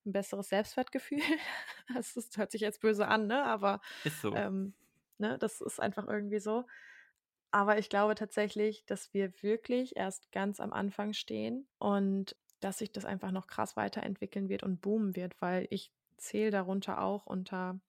[0.05, 1.21] Ein besseres Selbstwertgefühl?
[1.95, 3.43] das, das hört sich jetzt böse an, ne?
[3.43, 4.33] Aber ist so.
[4.35, 4.73] Ähm,
[5.19, 6.65] ne, das ist einfach irgendwie so.
[7.51, 12.91] Aber ich glaube tatsächlich, dass wir wirklich erst ganz am Anfang stehen und dass sich
[12.91, 17.79] das einfach noch krass weiterentwickeln wird und boomen wird, weil ich zähle darunter auch unter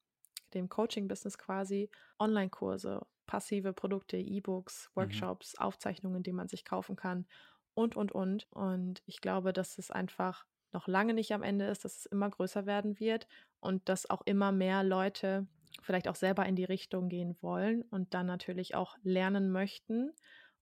[0.54, 5.00] dem Coaching-Business quasi Online-Kurse, passive Produkte, E-Books, mhm.
[5.00, 5.64] Workshops, mhm.
[5.64, 7.26] Aufzeichnungen, die man sich kaufen kann
[7.74, 8.46] und, und, und.
[8.50, 12.30] Und ich glaube, dass es einfach noch lange nicht am Ende ist, dass es immer
[12.30, 13.28] größer werden wird
[13.60, 15.46] und dass auch immer mehr Leute
[15.82, 20.12] vielleicht auch selber in die Richtung gehen wollen und dann natürlich auch lernen möchten.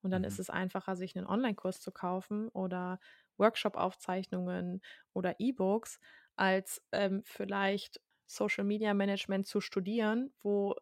[0.03, 0.29] Und dann mhm.
[0.29, 2.99] ist es einfacher, sich einen Online-Kurs zu kaufen oder
[3.41, 4.80] Workshop-Aufzeichnungen
[5.12, 5.99] oder E-Books,
[6.36, 10.76] als ähm, vielleicht Social Media Management zu studieren, wo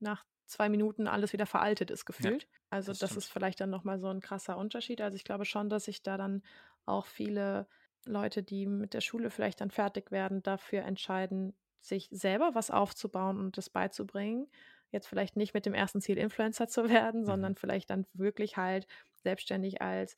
[0.00, 2.44] nach zwei Minuten alles wieder veraltet ist, gefühlt.
[2.44, 5.00] Ja, also das, das ist vielleicht dann nochmal so ein krasser Unterschied.
[5.00, 6.42] Also ich glaube schon, dass sich da dann
[6.86, 7.66] auch viele
[8.06, 13.38] Leute, die mit der Schule vielleicht dann fertig werden, dafür entscheiden, sich selber was aufzubauen
[13.38, 14.48] und das beizubringen.
[14.90, 17.26] Jetzt vielleicht nicht mit dem ersten Ziel, Influencer zu werden, mhm.
[17.26, 18.86] sondern vielleicht dann wirklich halt
[19.22, 20.16] selbstständig als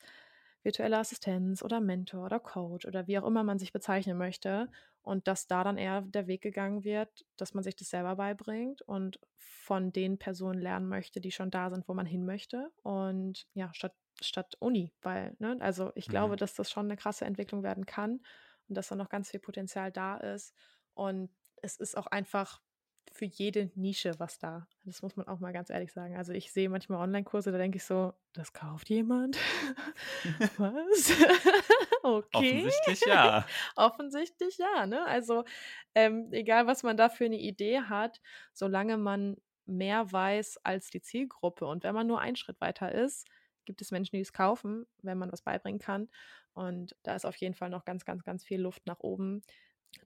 [0.63, 4.69] virtuelle Assistenz oder Mentor oder Coach oder wie auch immer man sich bezeichnen möchte.
[5.01, 8.81] Und dass da dann eher der Weg gegangen wird, dass man sich das selber beibringt
[8.81, 12.69] und von den Personen lernen möchte, die schon da sind, wo man hin möchte.
[12.83, 16.37] Und ja, statt, statt Uni, weil, ne, also ich glaube, mhm.
[16.37, 18.19] dass das schon eine krasse Entwicklung werden kann
[18.67, 20.53] und dass da noch ganz viel Potenzial da ist.
[20.93, 21.29] Und
[21.61, 22.61] es ist auch einfach
[23.11, 24.67] für jede Nische was da.
[24.85, 26.15] Das muss man auch mal ganz ehrlich sagen.
[26.15, 29.37] Also ich sehe manchmal Online-Kurse, da denke ich so, das kauft jemand?
[30.57, 31.11] was?
[32.03, 32.67] okay.
[32.67, 33.45] Offensichtlich ja.
[33.75, 35.05] Offensichtlich ja, ne?
[35.05, 35.43] Also
[35.95, 38.21] ähm, egal, was man da für eine Idee hat,
[38.53, 43.27] solange man mehr weiß als die Zielgruppe und wenn man nur einen Schritt weiter ist,
[43.65, 46.09] gibt es Menschen, die es kaufen, wenn man was beibringen kann.
[46.53, 49.43] Und da ist auf jeden Fall noch ganz, ganz, ganz viel Luft nach oben.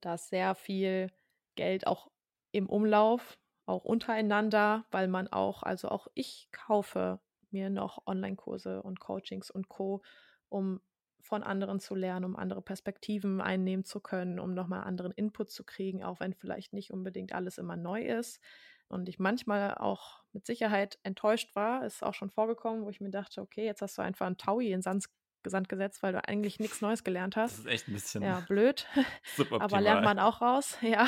[0.02, 1.12] Da ist sehr viel
[1.56, 2.10] Geld auch
[2.52, 7.20] im Umlauf, auch untereinander, weil man auch, also auch ich kaufe
[7.52, 10.02] mir noch Online-Kurse und Coachings und Co.,
[10.50, 10.82] um
[11.22, 15.64] von anderen zu lernen, um andere Perspektiven einnehmen zu können, um nochmal anderen Input zu
[15.64, 18.42] kriegen, auch wenn vielleicht nicht unbedingt alles immer neu ist.
[18.88, 23.12] Und ich manchmal auch mit Sicherheit enttäuscht war, ist auch schon vorgekommen, wo ich mir
[23.12, 25.06] dachte, okay, jetzt hast du einfach einen Taui in Sand
[25.46, 27.54] Sand gesetzt, weil du eigentlich nichts Neues gelernt hast.
[27.54, 28.88] Das ist echt ein bisschen ja, blöd.
[29.60, 30.78] Aber lernt man auch raus.
[30.92, 31.08] Ja,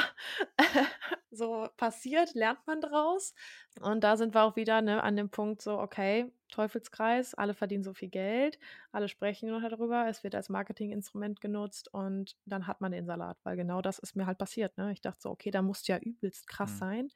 [1.29, 3.33] so passiert, lernt man draus.
[3.81, 7.83] Und da sind wir auch wieder ne, an dem Punkt so, okay, Teufelskreis, alle verdienen
[7.83, 8.59] so viel Geld,
[8.91, 13.37] alle sprechen nur darüber, es wird als Marketinginstrument genutzt und dann hat man den Salat,
[13.43, 14.77] weil genau das ist mir halt passiert.
[14.77, 14.93] Ne?
[14.93, 16.77] Ich dachte so, okay, da muss ja übelst krass mhm.
[16.77, 17.09] sein.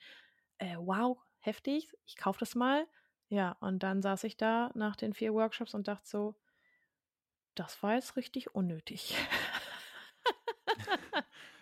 [0.58, 2.86] Äh, wow, heftig, ich kaufe das mal.
[3.30, 6.36] Ja, und dann saß ich da nach den vier Workshops und dachte so,
[7.60, 9.16] das war jetzt richtig unnötig.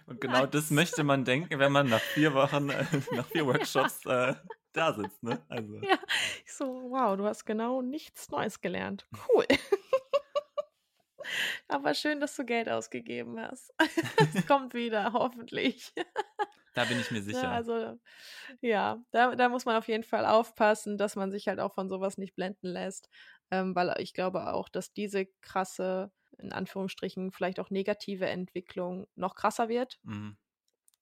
[0.05, 0.51] Und genau nice.
[0.51, 4.33] das möchte man denken, wenn man nach vier Wochen, äh, nach vier Workshops äh,
[4.73, 5.41] da sitzt, ne?
[5.49, 5.79] Also.
[5.81, 5.97] Ja,
[6.45, 9.07] ich so, wow, du hast genau nichts Neues gelernt.
[9.29, 9.45] Cool.
[11.67, 13.73] Aber schön, dass du Geld ausgegeben hast.
[14.35, 15.91] Es kommt wieder, hoffentlich.
[16.75, 17.43] Da bin ich mir sicher.
[17.43, 17.97] Ja, also,
[18.61, 21.89] ja, da, da muss man auf jeden Fall aufpassen, dass man sich halt auch von
[21.89, 23.09] sowas nicht blenden lässt
[23.51, 29.35] ähm, weil ich glaube auch, dass diese krasse, in Anführungsstrichen, vielleicht auch negative Entwicklung noch
[29.35, 29.99] krasser wird.
[30.03, 30.37] Mhm.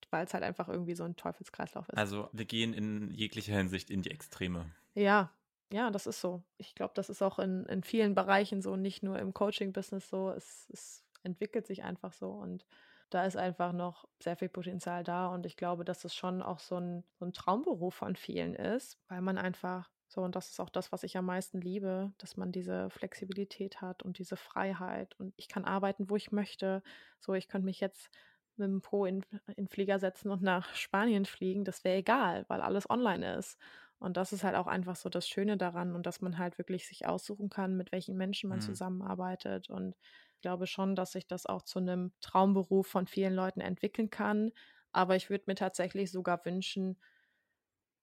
[0.09, 1.97] Weil es halt einfach irgendwie so ein Teufelskreislauf ist.
[1.97, 4.69] Also wir gehen in jeglicher Hinsicht in die Extreme.
[4.93, 5.31] Ja,
[5.71, 6.43] ja, das ist so.
[6.57, 10.29] Ich glaube, das ist auch in, in vielen Bereichen so, nicht nur im Coaching-Business so.
[10.29, 12.63] Es, es entwickelt sich einfach so und
[13.09, 16.59] da ist einfach noch sehr viel Potenzial da und ich glaube, dass es schon auch
[16.59, 20.59] so ein, so ein Traumberuf von vielen ist, weil man einfach so, und das ist
[20.59, 25.19] auch das, was ich am meisten liebe, dass man diese Flexibilität hat und diese Freiheit.
[25.19, 26.83] Und ich kann arbeiten, wo ich möchte.
[27.19, 28.11] So, ich könnte mich jetzt
[28.55, 31.65] mit dem Po in, in Flieger setzen und nach Spanien fliegen.
[31.65, 33.57] Das wäre egal, weil alles online ist.
[33.97, 36.87] Und das ist halt auch einfach so das Schöne daran und dass man halt wirklich
[36.87, 38.63] sich aussuchen kann, mit welchen Menschen man mhm.
[38.63, 39.71] zusammenarbeitet.
[39.71, 39.95] Und
[40.35, 44.51] ich glaube schon, dass sich das auch zu einem Traumberuf von vielen Leuten entwickeln kann.
[44.91, 46.99] Aber ich würde mir tatsächlich sogar wünschen,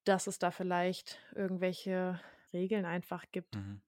[0.04, 2.20] dass es da vielleicht irgendwelche
[2.52, 3.80] Regeln einfach gibt, mhm.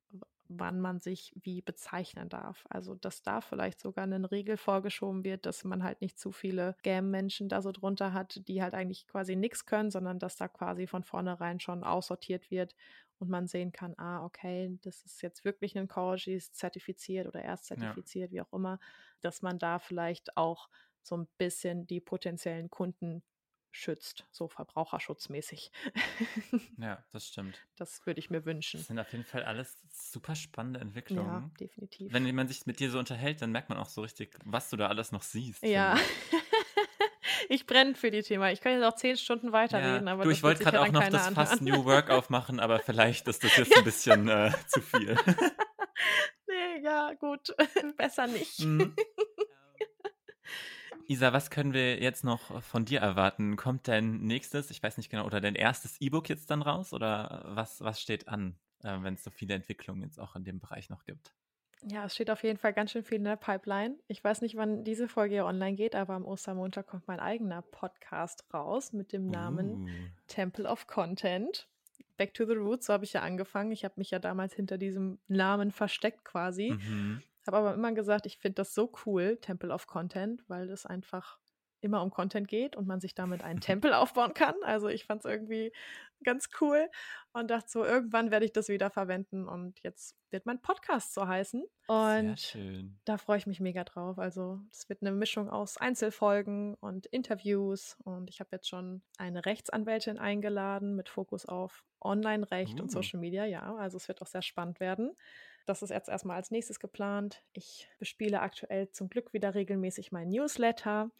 [0.48, 2.64] wann man sich wie bezeichnen darf.
[2.68, 6.76] Also, dass da vielleicht sogar eine Regel vorgeschoben wird, dass man halt nicht zu viele
[6.82, 10.86] Game-Menschen da so drunter hat, die halt eigentlich quasi nichts können, sondern dass da quasi
[10.86, 12.74] von vornherein schon aussortiert wird
[13.18, 17.42] und man sehen kann, ah, okay, das ist jetzt wirklich ein Coach, ist zertifiziert oder
[17.42, 18.36] erst zertifiziert, ja.
[18.36, 18.78] wie auch immer,
[19.20, 20.68] dass man da vielleicht auch
[21.02, 23.22] so ein bisschen die potenziellen Kunden
[23.72, 25.72] schützt, so verbraucherschutzmäßig.
[26.78, 27.58] ja, das stimmt.
[27.76, 28.78] Das würde ich mir wünschen.
[28.78, 31.26] Das sind auf jeden Fall alles super spannende Entwicklungen.
[31.26, 32.12] Ja, definitiv.
[32.12, 34.76] Wenn man sich mit dir so unterhält, dann merkt man auch so richtig, was du
[34.76, 35.62] da alles noch siehst.
[35.62, 35.98] Ja.
[37.48, 38.52] ich brenne für die Thema.
[38.52, 40.12] Ich kann jetzt auch zehn Stunden weiterreden, ja.
[40.12, 43.42] aber du, ich wollte gerade auch noch das Fast New Work aufmachen, aber vielleicht ist
[43.42, 45.16] das jetzt ein bisschen äh, zu viel.
[46.46, 47.54] nee, ja, gut.
[47.96, 48.60] Besser nicht.
[48.60, 48.94] Mhm.
[51.08, 53.56] Isa, was können wir jetzt noch von dir erwarten?
[53.56, 56.92] Kommt dein nächstes, ich weiß nicht genau, oder dein erstes E-Book jetzt dann raus?
[56.92, 60.60] Oder was, was steht an, äh, wenn es so viele Entwicklungen jetzt auch in dem
[60.60, 61.34] Bereich noch gibt?
[61.84, 63.96] Ja, es steht auf jeden Fall ganz schön viel in der Pipeline.
[64.06, 67.62] Ich weiß nicht, wann diese Folge hier online geht, aber am Ostermontag kommt mein eigener
[67.62, 69.88] Podcast raus mit dem Namen uh.
[70.28, 71.68] Temple of Content.
[72.16, 73.72] Back to the Roots, so habe ich ja angefangen.
[73.72, 76.70] Ich habe mich ja damals hinter diesem Namen versteckt quasi.
[76.70, 77.22] Mhm.
[77.46, 81.38] Habe aber immer gesagt, ich finde das so cool, Temple of Content, weil es einfach
[81.82, 84.54] immer um Content geht und man sich damit einen Tempel aufbauen kann.
[84.62, 85.72] Also ich fand es irgendwie
[86.24, 86.88] ganz cool
[87.32, 91.26] und dachte so, irgendwann werde ich das wieder verwenden und jetzt wird mein Podcast so
[91.26, 91.64] heißen.
[91.88, 92.58] Und
[93.04, 94.18] da freue ich mich mega drauf.
[94.18, 99.44] Also es wird eine Mischung aus Einzelfolgen und Interviews und ich habe jetzt schon eine
[99.44, 102.82] Rechtsanwältin eingeladen mit Fokus auf Online-Recht uh.
[102.84, 103.44] und Social Media.
[103.44, 105.16] Ja, also es wird auch sehr spannend werden.
[105.66, 107.42] Das ist jetzt erstmal als nächstes geplant.
[107.52, 111.10] Ich bespiele aktuell zum Glück wieder regelmäßig mein Newsletter.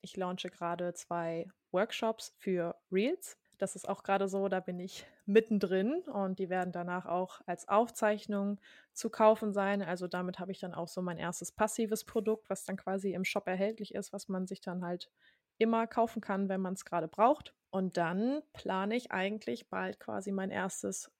[0.00, 3.38] Ich launche gerade zwei Workshops für Reels.
[3.58, 7.68] Das ist auch gerade so, da bin ich mittendrin und die werden danach auch als
[7.68, 8.58] Aufzeichnung
[8.92, 9.82] zu kaufen sein.
[9.82, 13.24] Also damit habe ich dann auch so mein erstes passives Produkt, was dann quasi im
[13.24, 15.10] Shop erhältlich ist, was man sich dann halt
[15.58, 17.54] immer kaufen kann, wenn man es gerade braucht.
[17.70, 21.12] Und dann plane ich eigentlich bald quasi mein erstes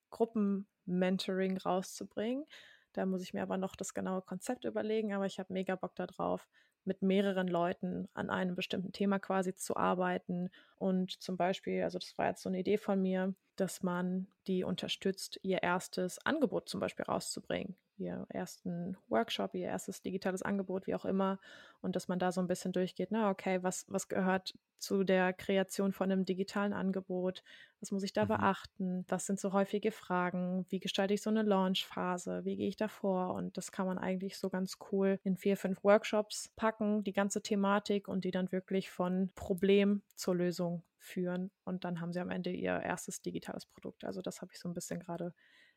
[0.85, 2.45] Gruppenmentoring rauszubringen.
[2.93, 5.95] Da muss ich mir aber noch das genaue Konzept überlegen, aber ich habe mega Bock
[5.95, 6.47] darauf,
[6.85, 12.17] mit mehreren Leuten an einem bestimmten Thema quasi zu arbeiten und zum Beispiel, also das
[12.17, 16.81] war jetzt so eine Idee von mir, dass man die unterstützt, ihr erstes Angebot zum
[16.81, 17.77] Beispiel rauszubringen.
[18.03, 21.39] Ihr ersten Workshop, ihr erstes digitales Angebot, wie auch immer,
[21.81, 25.31] und dass man da so ein bisschen durchgeht, na okay, was, was gehört zu der
[25.33, 27.43] Kreation von einem digitalen Angebot,
[27.79, 28.29] was muss ich da mhm.
[28.29, 32.75] beachten, was sind so häufige Fragen, wie gestalte ich so eine Launchphase, wie gehe ich
[32.75, 33.33] da vor?
[33.33, 37.41] Und das kann man eigentlich so ganz cool in vier, fünf Workshops packen, die ganze
[37.41, 41.51] Thematik und die dann wirklich von Problem zur Lösung führen.
[41.63, 44.03] Und dann haben sie am Ende ihr erstes digitales Produkt.
[44.03, 45.33] Also das habe ich so ein bisschen gerade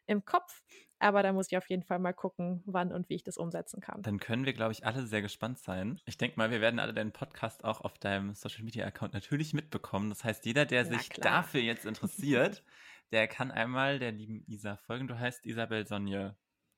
[0.06, 0.62] im Kopf.
[0.98, 3.80] Aber da muss ich auf jeden Fall mal gucken, wann und wie ich das umsetzen
[3.80, 4.02] kann.
[4.02, 6.00] Dann können wir, glaube ich, alle sehr gespannt sein.
[6.06, 9.52] Ich denke mal, wir werden alle deinen Podcast auch auf deinem Social Media Account natürlich
[9.52, 10.08] mitbekommen.
[10.08, 11.42] Das heißt, jeder, der sich klar.
[11.42, 12.64] dafür jetzt interessiert,
[13.12, 15.06] der kann einmal der lieben Isa folgen.
[15.06, 16.34] Du heißt Isabel Sonje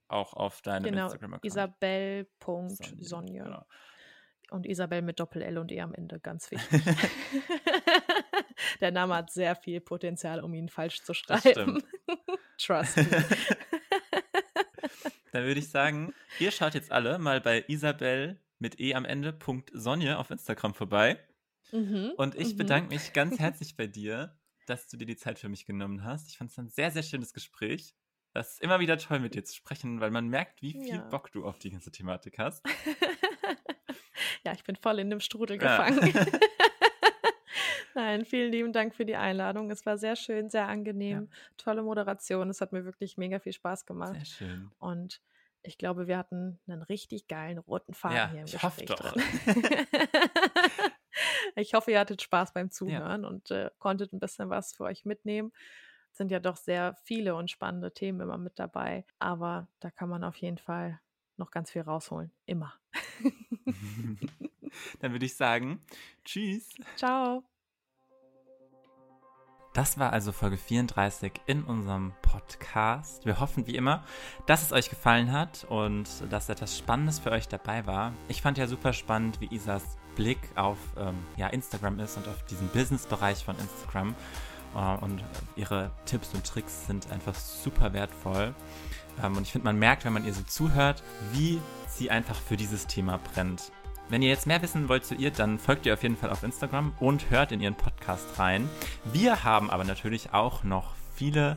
[0.09, 1.45] auch auf deinem genau, Instagram-Account.
[1.45, 3.45] Isabel.sonje.
[3.45, 3.65] Genau.
[4.51, 6.83] Und Isabel mit Doppel-L und E am Ende, ganz wichtig.
[8.81, 11.83] Der Name hat sehr viel Potenzial, um ihn falsch zu schreiben.
[12.59, 13.05] Trust me.
[15.33, 19.33] Dann würde ich sagen, ihr schaut jetzt alle mal bei Isabel mit E am Ende,
[19.33, 21.19] Punkt Sonje auf Instagram vorbei.
[21.71, 22.59] Mhm, und ich mhm.
[22.59, 24.37] bedanke mich ganz herzlich bei dir,
[24.67, 26.29] dass du dir die Zeit für mich genommen hast.
[26.29, 27.95] Ich fand es ein sehr, sehr schönes Gespräch.
[28.35, 31.09] Das ist immer wieder toll, mit dir zu sprechen, weil man merkt, wie viel ja.
[31.09, 32.65] Bock du auf die ganze Thematik hast.
[34.45, 36.13] ja, ich bin voll in dem Strudel gefangen.
[37.95, 39.71] Nein, vielen lieben Dank für die Einladung.
[39.71, 41.29] Es war sehr schön, sehr angenehm.
[41.31, 41.37] Ja.
[41.57, 42.51] Tolle Moderation.
[42.51, 44.15] Es hat mir wirklich mega viel Spaß gemacht.
[44.15, 44.71] Sehr schön.
[44.79, 45.21] Und
[45.63, 49.13] ich glaube, wir hatten einen richtig geilen roten Faden ja, hier im ich Gespräch hoffe
[49.13, 49.23] drin.
[51.57, 53.29] ich hoffe, ihr hattet Spaß beim Zuhören ja.
[53.29, 55.53] und äh, konntet ein bisschen was für euch mitnehmen.
[56.13, 59.05] Es sind ja doch sehr viele und spannende Themen immer mit dabei.
[59.19, 61.01] Aber da kann man auf jeden Fall
[61.37, 62.33] noch ganz viel rausholen.
[62.47, 62.75] Immer.
[65.01, 65.85] Dann würde ich sagen,
[66.25, 66.75] tschüss.
[66.97, 67.45] Ciao.
[69.79, 73.25] Das war also Folge 34 in unserem Podcast.
[73.25, 74.03] Wir hoffen wie immer,
[74.47, 78.13] dass es euch gefallen hat und dass etwas Spannendes für euch dabei war.
[78.27, 79.85] Ich fand ja super spannend, wie Isas
[80.17, 84.17] Blick auf ähm, ja, Instagram ist und auf diesen Business-Bereich von Instagram.
[84.75, 85.23] Äh, und
[85.55, 88.57] ihre Tipps und Tricks sind einfach super wertvoll.
[89.23, 92.57] Ähm, und ich finde, man merkt, wenn man ihr so zuhört, wie sie einfach für
[92.57, 93.71] dieses Thema brennt.
[94.09, 96.43] Wenn ihr jetzt mehr wissen wollt zu ihr, dann folgt ihr auf jeden Fall auf
[96.43, 97.88] Instagram und hört in ihren Podcast
[98.39, 98.69] rein.
[99.05, 101.57] Wir haben aber natürlich auch noch viele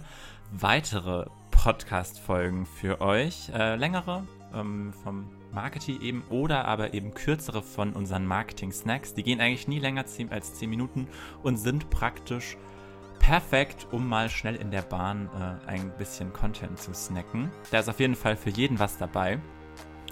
[0.51, 3.49] weitere Podcast-Folgen für euch.
[3.53, 4.23] Äh, längere
[4.53, 9.13] ähm, vom Marketing eben oder aber eben kürzere von unseren Marketing-Snacks.
[9.13, 11.07] Die gehen eigentlich nie länger als 10 Minuten
[11.43, 12.57] und sind praktisch
[13.19, 17.51] perfekt, um mal schnell in der Bahn äh, ein bisschen Content zu snacken.
[17.69, 19.39] Da ist auf jeden Fall für jeden was dabei.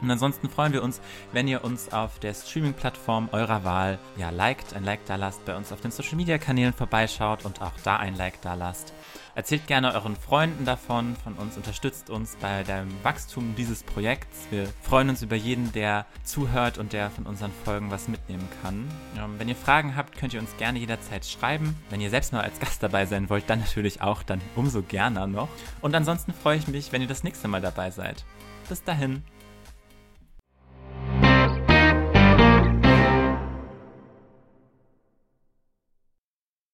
[0.01, 4.73] Und ansonsten freuen wir uns, wenn ihr uns auf der Streaming-Plattform eurer Wahl ja liked,
[4.73, 8.41] ein Like da lasst, bei uns auf den Social-Media-Kanälen vorbeischaut und auch da ein Like
[8.41, 8.93] da lasst.
[9.35, 14.47] Erzählt gerne euren Freunden davon, von uns, unterstützt uns bei dem Wachstum dieses Projekts.
[14.49, 18.85] Wir freuen uns über jeden, der zuhört und der von unseren Folgen was mitnehmen kann.
[19.17, 21.77] Ähm, wenn ihr Fragen habt, könnt ihr uns gerne jederzeit schreiben.
[21.89, 25.25] Wenn ihr selbst mal als Gast dabei sein wollt, dann natürlich auch, dann umso gerne
[25.25, 25.47] noch.
[25.79, 28.25] Und ansonsten freue ich mich, wenn ihr das nächste Mal dabei seid.
[28.67, 29.23] Bis dahin.